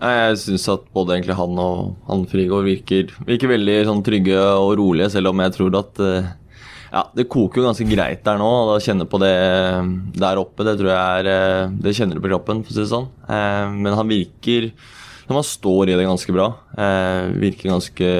Jeg 0.00 0.38
syns 0.38 0.68
at 0.68 0.88
både 0.92 1.16
egentlig 1.16 1.36
han 1.36 1.58
og 1.58 1.94
han 2.08 2.26
Frigård 2.28 2.64
virker, 2.64 3.12
virker 3.24 3.48
veldig 3.48 3.76
sånn 3.84 4.02
trygge 4.04 4.36
og 4.36 4.76
rolige, 4.80 5.10
selv 5.10 5.28
om 5.28 5.40
jeg 5.40 5.54
tror 5.56 5.78
at 5.78 6.00
eh, 6.00 6.32
ja, 6.92 7.02
Det 7.16 7.28
koker 7.28 7.60
jo 7.60 7.66
ganske 7.66 7.88
greit 7.88 8.24
der 8.24 8.38
nå. 8.40 8.50
Å 8.72 8.80
kjenne 8.80 9.04
på 9.04 9.20
det 9.20 9.32
eh, 9.36 9.92
der 10.16 10.40
oppe, 10.40 10.64
det 10.64 10.78
tror 10.80 10.92
jeg 10.92 11.26
er 11.26 11.68
Det 11.68 11.96
kjenner 11.96 12.16
du 12.16 12.24
på 12.24 12.32
kroppen, 12.32 12.64
for 12.64 12.72
å 12.72 12.76
si 12.76 12.80
det 12.80 12.92
sånn. 12.92 13.10
Men 13.76 13.92
han 13.92 14.08
virker 14.08 14.70
Når 15.28 15.44
står 15.44 15.90
i 15.90 15.98
det 15.98 16.08
ganske 16.08 16.32
bra, 16.32 16.48
virker 17.36 17.74
ganske 17.74 18.10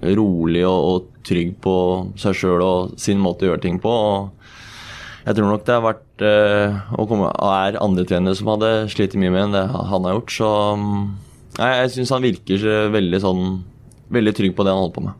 rolig 0.00 0.64
og, 0.64 0.80
og 0.80 1.09
trygg 1.26 1.54
på 1.62 1.74
seg 2.20 2.36
sjøl 2.36 2.64
og 2.64 2.98
sin 3.00 3.20
måte 3.22 3.46
å 3.46 3.52
gjøre 3.52 3.64
ting 3.66 3.80
på. 3.82 3.90
og 3.90 5.26
jeg 5.26 5.36
tror 5.36 5.50
nok 5.50 5.64
det 5.66 5.74
har 5.76 5.84
vært 5.84 6.22
eh, 6.24 6.78
og 6.96 7.10
er 7.20 7.80
andre 7.82 8.06
trenere 8.08 8.38
som 8.38 8.48
hadde 8.54 8.70
slitt 8.92 9.18
mye 9.20 9.32
med 9.32 9.48
enn 9.48 9.56
det 9.58 9.66
han 9.68 10.06
har 10.08 10.16
gjort. 10.16 10.32
Så 10.32 10.52
mm, 10.80 11.02
nei, 11.58 11.72
jeg 11.82 11.92
syns 11.96 12.14
han 12.16 12.24
virker 12.24 12.70
veldig 12.94 13.24
sånn 13.26 13.50
Veldig 14.10 14.32
trygg 14.34 14.56
på 14.58 14.64
det 14.66 14.72
han 14.72 14.80
holder 14.80 14.94
på 14.96 15.02
med. 15.04 15.18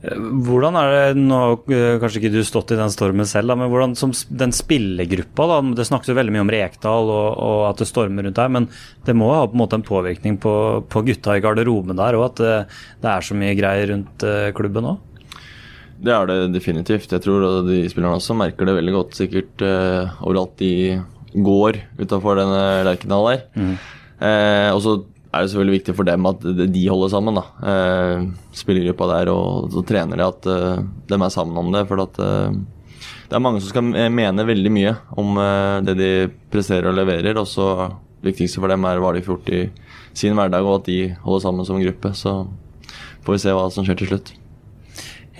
Hvordan 0.00 0.78
er 0.80 0.90
det, 0.94 1.20
nå 1.20 1.38
eh, 1.68 1.98
Kanskje 2.00 2.22
ikke 2.22 2.32
du 2.32 2.40
stått 2.46 2.72
i 2.72 2.78
den 2.78 2.92
stormen 2.92 3.28
selv, 3.28 3.52
da, 3.52 3.56
men 3.60 3.68
hvordan 3.68 3.92
som 3.98 4.14
den 4.32 4.54
spillergruppa 4.56 5.44
da, 5.50 5.58
Det 5.76 5.84
snakkes 5.90 6.08
jo 6.08 6.16
veldig 6.16 6.32
mye 6.32 6.44
om 6.46 6.52
Rekdal 6.54 7.12
og, 7.12 7.26
og 7.36 7.64
at 7.68 7.82
det 7.82 7.88
stormer 7.90 8.24
rundt 8.24 8.40
der, 8.40 8.52
men 8.56 8.70
det 9.04 9.16
må 9.18 9.28
ha 9.34 9.44
på 9.44 9.58
en 9.58 9.60
måte 9.60 9.76
en 9.76 9.84
påvirkning 9.84 10.40
på, 10.40 10.54
på 10.88 11.04
gutta 11.04 11.36
i 11.36 11.44
garderoben 11.44 12.00
der, 12.00 12.16
og 12.16 12.30
at 12.30 12.40
det, 12.40 12.56
det 13.04 13.12
er 13.12 13.28
så 13.28 13.36
mye 13.36 13.58
greier 13.58 13.92
rundt 13.92 14.24
eh, 14.24 14.48
klubben 14.56 14.88
òg? 14.94 15.04
Det 16.00 16.12
er 16.14 16.28
det 16.30 16.38
definitivt. 16.54 17.12
Jeg 17.12 17.22
tror 17.24 17.62
de 17.66 17.82
spillerne 17.92 18.16
også 18.16 18.36
merker 18.38 18.68
det 18.68 18.76
veldig 18.78 18.94
godt, 18.96 19.16
sikkert 19.18 19.64
uh, 19.64 20.20
overalt 20.24 20.54
de 20.60 21.00
går 21.34 21.78
utafor 22.00 22.40
denne 22.40 22.60
Lerkendal 22.86 23.28
der. 23.28 23.42
Eh, 24.20 24.68
og 24.74 24.80
så 24.84 24.96
er 25.30 25.44
det 25.44 25.52
selvfølgelig 25.52 25.76
viktig 25.78 25.94
for 25.96 26.08
dem 26.08 26.26
at 26.28 26.42
de 26.42 26.66
de 26.74 26.88
holder 26.90 27.12
sammen, 27.12 27.38
da. 27.38 27.44
Eh, 27.72 28.24
spillergruppa 28.56 29.08
der 29.14 29.32
og, 29.32 29.70
så 29.72 29.84
trenere, 29.86 30.26
at 30.26 30.46
uh, 30.50 30.82
de 30.82 31.16
er 31.16 31.32
sammen 31.32 31.56
om 31.56 31.70
det. 31.72 31.86
For 31.88 32.02
at 32.02 32.18
uh, 32.18 32.50
det 33.30 33.38
er 33.38 33.44
mange 33.44 33.62
som 33.62 33.70
skal 33.70 34.10
mene 34.10 34.46
veldig 34.46 34.72
mye 34.74 34.96
om 35.20 35.38
uh, 35.38 35.78
det 35.86 35.96
de 36.00 36.10
presterer 36.50 36.90
og 36.90 36.98
leverer. 36.98 37.38
Og 37.38 37.46
så 37.48 37.70
det 38.20 38.32
viktigste 38.32 38.60
for 38.60 38.72
dem 38.72 38.84
er 38.84 39.00
hva 39.00 39.14
de 39.14 39.22
får 39.24 39.38
gjort 39.38 39.54
i 39.54 39.62
sin 40.18 40.34
hverdag, 40.36 40.66
og 40.66 40.80
at 40.80 40.90
de 40.90 41.00
holder 41.22 41.46
sammen 41.46 41.68
som 41.68 41.80
gruppe. 41.80 42.12
Så 42.18 42.42
får 43.24 43.36
vi 43.36 43.42
se 43.46 43.54
hva 43.56 43.70
som 43.70 43.86
skjer 43.86 44.02
til 44.02 44.14
slutt. 44.14 44.34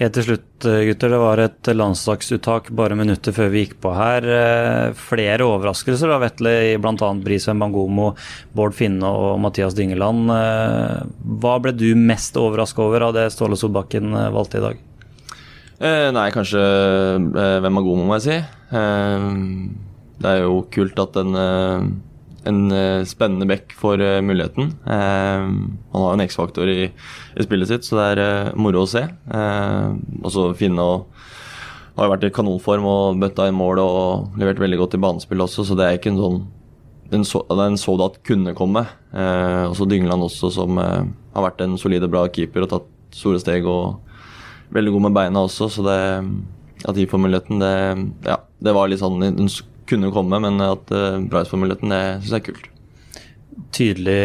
Helt 0.00 0.14
til 0.16 0.24
slutt, 0.24 0.64
eh, 0.64 0.86
gutter. 0.88 1.10
Det 1.12 1.18
var 1.20 1.40
et 1.42 1.68
landslagsuttak 1.76 2.70
bare 2.72 2.96
minutter 2.96 3.34
før 3.36 3.50
vi 3.52 3.66
gikk 3.66 3.74
på 3.84 3.90
her. 3.92 4.24
Eh, 4.24 4.92
Flere 4.96 5.44
overraskelser, 5.44 6.08
da, 6.08 6.16
Vetle, 6.22 6.54
i 6.72 6.76
bl.a. 6.80 7.10
Brisveen 7.20 7.60
Bangomo, 7.60 8.14
Bård 8.56 8.72
Finne 8.78 9.04
og 9.04 9.36
Mathias 9.44 9.76
Dyngeland. 9.76 10.32
Eh, 10.32 11.04
Hva 11.42 11.58
ble 11.60 11.74
du 11.76 11.90
mest 12.00 12.38
overraska 12.40 12.80
over 12.80 13.10
av 13.10 13.12
det 13.18 13.26
Ståle 13.34 13.60
Solbakken 13.60 14.08
valgte 14.32 14.56
i 14.56 14.64
dag? 14.64 14.80
Eh, 15.80 16.08
nei, 16.16 16.30
kanskje 16.32 16.60
eh, 16.64 17.60
hvem 17.60 17.76
er 17.80 17.84
god, 17.90 18.00
må 18.08 18.16
jeg 18.18 18.24
si. 18.26 18.38
Eh, 18.80 19.28
det 20.20 20.32
er 20.32 20.42
jo 20.46 20.62
kult 20.72 20.98
at 21.00 21.12
den 21.16 21.36
en 22.48 22.60
eh, 22.72 23.02
spennende 23.08 23.48
back 23.50 23.74
får 23.76 24.00
eh, 24.04 24.20
muligheten. 24.24 24.72
Eh, 24.86 25.42
han 25.44 26.04
har 26.04 26.06
jo 26.06 26.14
en 26.16 26.24
X-faktor 26.24 26.70
i, 26.72 26.86
i 26.90 27.46
spillet 27.46 27.68
sitt, 27.68 27.84
så 27.84 27.98
det 27.98 28.06
er 28.14 28.56
moro 28.56 28.84
å 28.84 28.90
se. 28.90 29.04
Og 30.22 30.30
så 30.32 30.46
Finne 30.58 30.84
og 30.84 31.20
har 32.00 32.10
vært 32.14 32.24
i 32.28 32.32
kanonform 32.32 32.86
og 32.88 33.20
bøtta 33.20 33.48
inn 33.50 33.58
mål 33.58 33.82
og 33.82 34.40
levert 34.40 34.62
veldig 34.62 34.78
godt 34.80 34.96
i 34.96 35.02
banespill 35.02 35.44
også, 35.44 35.66
så 35.68 35.76
det 35.76 35.86
er 35.86 35.98
ikke 35.98 36.14
en 36.14 36.22
sånn 36.22 36.40
den 37.10 37.24
så, 37.26 37.42
den 37.58 37.74
så 37.78 37.96
det 37.98 38.06
at 38.06 38.20
kunne 38.26 38.54
komme. 38.54 38.84
Eh, 39.10 39.64
og 39.66 39.74
så 39.76 39.86
Dyngeland 39.90 40.28
også, 40.28 40.52
som 40.54 40.78
eh, 40.78 41.08
har 41.34 41.46
vært 41.48 41.64
en 41.64 41.74
solid 41.80 42.06
og 42.06 42.12
bra 42.12 42.22
keeper 42.30 42.64
og 42.64 42.70
tatt 42.70 42.86
store 43.16 43.40
steg. 43.42 43.66
og 43.66 43.98
veldig 44.70 44.92
god 44.94 45.02
med 45.08 45.16
beina 45.16 45.42
også, 45.42 45.66
så 45.74 45.82
det 45.82 46.00
at 46.86 46.94
de 46.96 47.06
får 47.10 47.20
muligheten, 47.20 47.58
det, 47.60 47.72
ja, 48.30 48.38
det 48.62 48.72
var 48.72 48.88
litt 48.88 49.02
sånn 49.02 49.18
Den 49.20 49.50
kunne 49.90 50.12
komme, 50.14 50.40
men 50.42 50.60
at 50.64 50.92
uh, 50.94 51.20
Bryce 51.20 51.52
får 51.52 51.62
muligheten, 51.62 51.92
det 51.92 52.02
syns 52.20 52.34
jeg 52.34 52.42
er 52.42 52.46
kult. 52.50 52.68
Tydelig, 53.74 54.20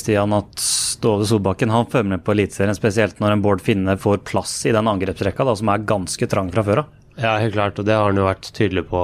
Stian, 0.00 0.32
at 0.34 0.62
Ståle 0.62 1.26
Solbakken 1.28 1.72
han 1.74 1.88
følger 1.90 2.14
med 2.14 2.24
på 2.24 2.34
Eliteserien, 2.34 2.76
spesielt 2.78 3.20
når 3.22 3.34
en 3.34 3.44
Bård 3.44 3.62
Finne 3.64 3.96
får 4.00 4.22
plass 4.28 4.54
i 4.66 4.74
den 4.74 4.88
angrepsrekka, 4.90 5.46
da, 5.46 5.54
som 5.58 5.70
er 5.72 5.86
ganske 5.88 6.28
trang 6.30 6.50
fra 6.54 6.64
før 6.66 6.84
av. 6.84 6.98
Ja, 7.20 7.36
helt 7.42 7.54
klart, 7.56 7.78
og 7.78 7.86
det 7.88 7.96
har 7.96 8.08
han 8.08 8.18
jo 8.18 8.28
vært 8.28 8.52
tydelig 8.56 8.86
på 8.88 9.00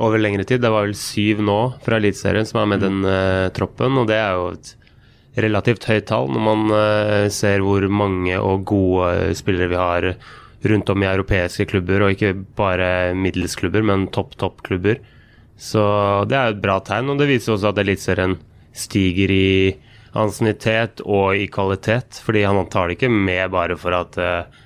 over 0.00 0.20
lengre 0.20 0.44
tid. 0.46 0.62
Det 0.62 0.70
var 0.72 0.86
vel 0.86 0.96
syv 0.96 1.40
nå 1.44 1.58
fra 1.84 1.98
Eliteserien 2.00 2.46
som 2.48 2.62
er 2.62 2.68
med 2.72 2.84
den 2.84 3.00
uh, 3.04 3.48
troppen, 3.56 3.98
og 4.00 4.06
det 4.10 4.18
er 4.20 4.36
jo 4.38 4.52
et 4.54 4.74
relativt 5.40 5.86
høyt 5.86 6.08
tall 6.10 6.30
når 6.32 6.42
man 6.42 6.74
uh, 6.74 7.26
ser 7.32 7.64
hvor 7.64 7.84
mange 7.92 8.38
og 8.38 8.64
gode 8.68 9.34
spillere 9.38 9.70
vi 9.70 9.80
har 9.80 10.08
rundt 10.70 10.92
om 10.92 11.02
i 11.02 11.08
europeiske 11.08 11.66
klubber, 11.70 12.04
og 12.04 12.14
ikke 12.14 12.34
bare 12.58 13.14
middelsklubber, 13.16 13.84
men 13.86 14.08
topp-topp-klubber. 14.12 15.00
Så 15.60 15.82
det 16.30 16.38
er 16.38 16.54
et 16.54 16.62
bra 16.62 16.78
tegn, 16.80 17.12
og 17.12 17.20
det 17.20 17.28
viser 17.28 17.52
også 17.52 17.74
at 17.74 17.80
Eliteserien 17.82 18.38
stiger 18.76 19.32
i 19.34 19.50
ansiennitet 20.16 21.02
og 21.04 21.36
i 21.36 21.46
kvalitet, 21.52 22.20
fordi 22.24 22.46
han 22.46 22.64
tar 22.72 22.88
det 22.88 22.96
ikke 22.96 23.10
med 23.12 23.52
bare 23.52 23.76
for 23.78 23.94
at 23.94 24.16
uh, 24.18 24.62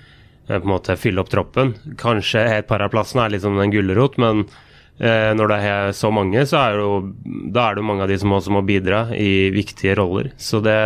på 0.46 0.60
en 0.60 0.70
måte 0.70 0.96
fylle 1.00 1.24
opp 1.24 1.32
troppen. 1.32 1.74
Kanskje 2.00 2.44
et 2.60 2.68
par 2.68 2.84
av 2.84 2.92
plassene 2.94 3.26
er 3.26 3.34
litt 3.34 3.44
som 3.44 3.58
en 3.60 3.72
gulrot, 3.72 4.16
men 4.22 4.44
uh, 4.46 5.32
når 5.36 5.50
det 5.50 5.58
er 5.72 5.96
så 5.98 6.12
mange, 6.14 6.46
så 6.48 6.60
er 6.62 6.78
det 6.78 6.86
jo, 6.86 6.94
da 7.56 7.68
er 7.68 7.80
det 7.80 7.88
mange 7.90 8.06
av 8.06 8.12
de 8.12 8.20
som 8.22 8.36
også 8.36 8.54
må 8.54 8.62
bidra 8.68 9.08
i 9.18 9.50
viktige 9.54 9.96
roller. 9.98 10.30
Så 10.38 10.62
det, 10.64 10.78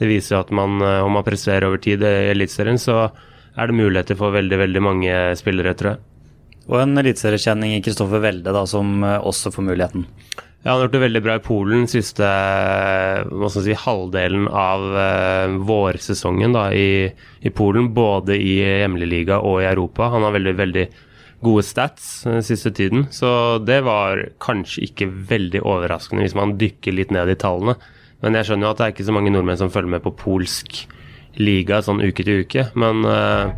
det 0.00 0.12
viser 0.12 0.40
at 0.40 0.54
man, 0.54 0.78
uh, 0.78 1.00
om 1.04 1.18
man 1.18 1.26
presterer 1.26 1.68
over 1.68 1.82
tid 1.82 2.06
i 2.06 2.14
Eliteserien, 2.30 2.80
så 2.80 3.08
er 3.58 3.66
det 3.66 3.76
muligheter 3.76 4.16
for 4.16 4.32
veldig, 4.32 4.62
veldig 4.62 4.84
mange 4.84 5.18
spillere, 5.36 5.74
tror 5.74 5.96
jeg. 5.96 6.04
Og 6.70 6.78
en 6.78 7.02
eliteseriekjenning 7.02 7.74
i 7.74 7.82
Kristoffer 7.82 8.22
Welde, 8.22 8.54
som 8.70 9.02
også 9.02 9.50
får 9.50 9.66
muligheten. 9.66 10.06
Ja, 10.62 10.70
Han 10.70 10.76
har 10.76 10.84
gjort 10.84 10.92
det 10.92 11.06
veldig 11.06 11.20
bra 11.24 11.34
i 11.38 11.40
Polen 11.40 11.86
siste 11.88 12.26
hva 13.32 13.48
skal 13.48 13.62
si, 13.64 13.76
halvdelen 13.80 14.44
av 14.44 14.82
uh, 14.92 15.54
vårsesongen 15.64 16.52
da, 16.52 16.66
i, 16.76 17.08
i, 17.40 17.52
Polen. 17.56 17.88
Både 17.96 18.36
i 18.36 18.58
hjemlig 18.60 19.24
og 19.38 19.62
i 19.62 19.70
Europa. 19.70 20.10
Han 20.12 20.26
har 20.26 20.36
veldig, 20.36 20.54
veldig 20.58 20.84
gode 21.40 21.64
stats 21.64 22.10
den 22.28 22.44
siste 22.44 22.74
tiden. 22.76 23.06
Så 23.08 23.56
det 23.64 23.80
var 23.88 24.26
kanskje 24.44 24.84
ikke 24.90 25.08
veldig 25.08 25.64
overraskende 25.64 26.28
hvis 26.28 26.36
man 26.36 26.58
dykker 26.60 26.98
litt 26.98 27.14
ned 27.16 27.32
i 27.32 27.40
tallene. 27.40 27.78
Men 28.20 28.36
jeg 28.36 28.50
skjønner 28.50 28.68
jo 28.68 28.74
at 28.74 28.82
det 28.82 28.86
er 28.86 28.96
ikke 28.98 29.08
så 29.08 29.16
mange 29.16 29.32
nordmenn 29.32 29.62
som 29.62 29.72
følger 29.72 29.96
med 29.96 30.04
på 30.04 30.12
polsk 30.12 30.82
liga 31.40 31.80
sånn 31.80 32.04
uke 32.04 32.20
til 32.20 32.44
uke. 32.44 32.68
Men 32.76 33.00
uh, 33.08 33.48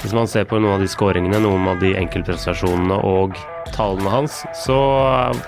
hvis 0.00 0.16
man 0.16 0.28
ser 0.30 0.46
på 0.48 0.58
noen 0.60 0.78
av 0.78 0.82
de 0.82 0.88
skåringene, 0.88 1.42
noen 1.44 1.68
av 1.68 1.80
de 1.82 1.92
enkeltprestasjonene 2.00 2.96
og 3.04 3.36
tallene 3.74 4.12
hans, 4.12 4.40
så 4.56 4.80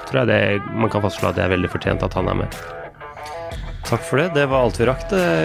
tror 0.09 0.23
jeg 0.23 0.31
det, 0.31 0.77
man 0.77 0.93
kan 0.93 1.05
fastslå 1.05 1.31
at 1.31 1.41
det 1.41 1.47
er 1.47 1.55
veldig 1.55 1.73
fortjent 1.73 2.05
at 2.05 2.17
han 2.19 2.29
er 2.29 2.43
med. 2.45 2.63
Takk 3.93 4.05
for 4.07 4.23
det. 4.23 4.29
Det 4.37 4.47
var 4.49 4.65
alt 4.65 4.79
vi 4.81 4.87
rakk, 4.89 5.03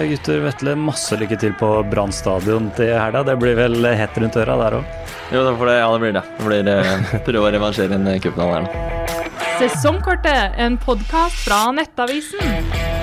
gutter. 0.08 0.38
Vetle, 0.44 0.76
masse 0.78 1.16
lykke 1.20 1.36
til 1.40 1.56
på 1.58 1.68
Brann 1.90 2.14
stadion 2.14 2.70
til 2.78 2.94
helga. 2.96 3.24
Det 3.26 3.36
blir 3.40 3.58
vel 3.58 3.84
hett 3.98 4.16
rundt 4.16 4.38
øra 4.40 4.56
der 4.62 4.78
òg? 4.78 4.94
Jo, 5.34 5.42
det, 5.44 5.56
det, 5.60 5.74
ja, 5.76 5.88
det 5.92 6.00
blir 6.04 6.14
det. 6.16 6.24
Det 6.38 6.46
blir 6.46 6.70
eh, 6.72 7.18
Prøve 7.26 7.50
å 7.50 7.52
revansjere 7.58 7.98
en 7.98 8.08
cupfinale 8.22 8.60
her 8.60 8.68
nå. 8.68 8.86
Sesongkortet, 9.58 10.56
en 10.56 10.78
podkast 10.80 11.44
fra 11.44 11.66
Nettavisen. 11.76 12.97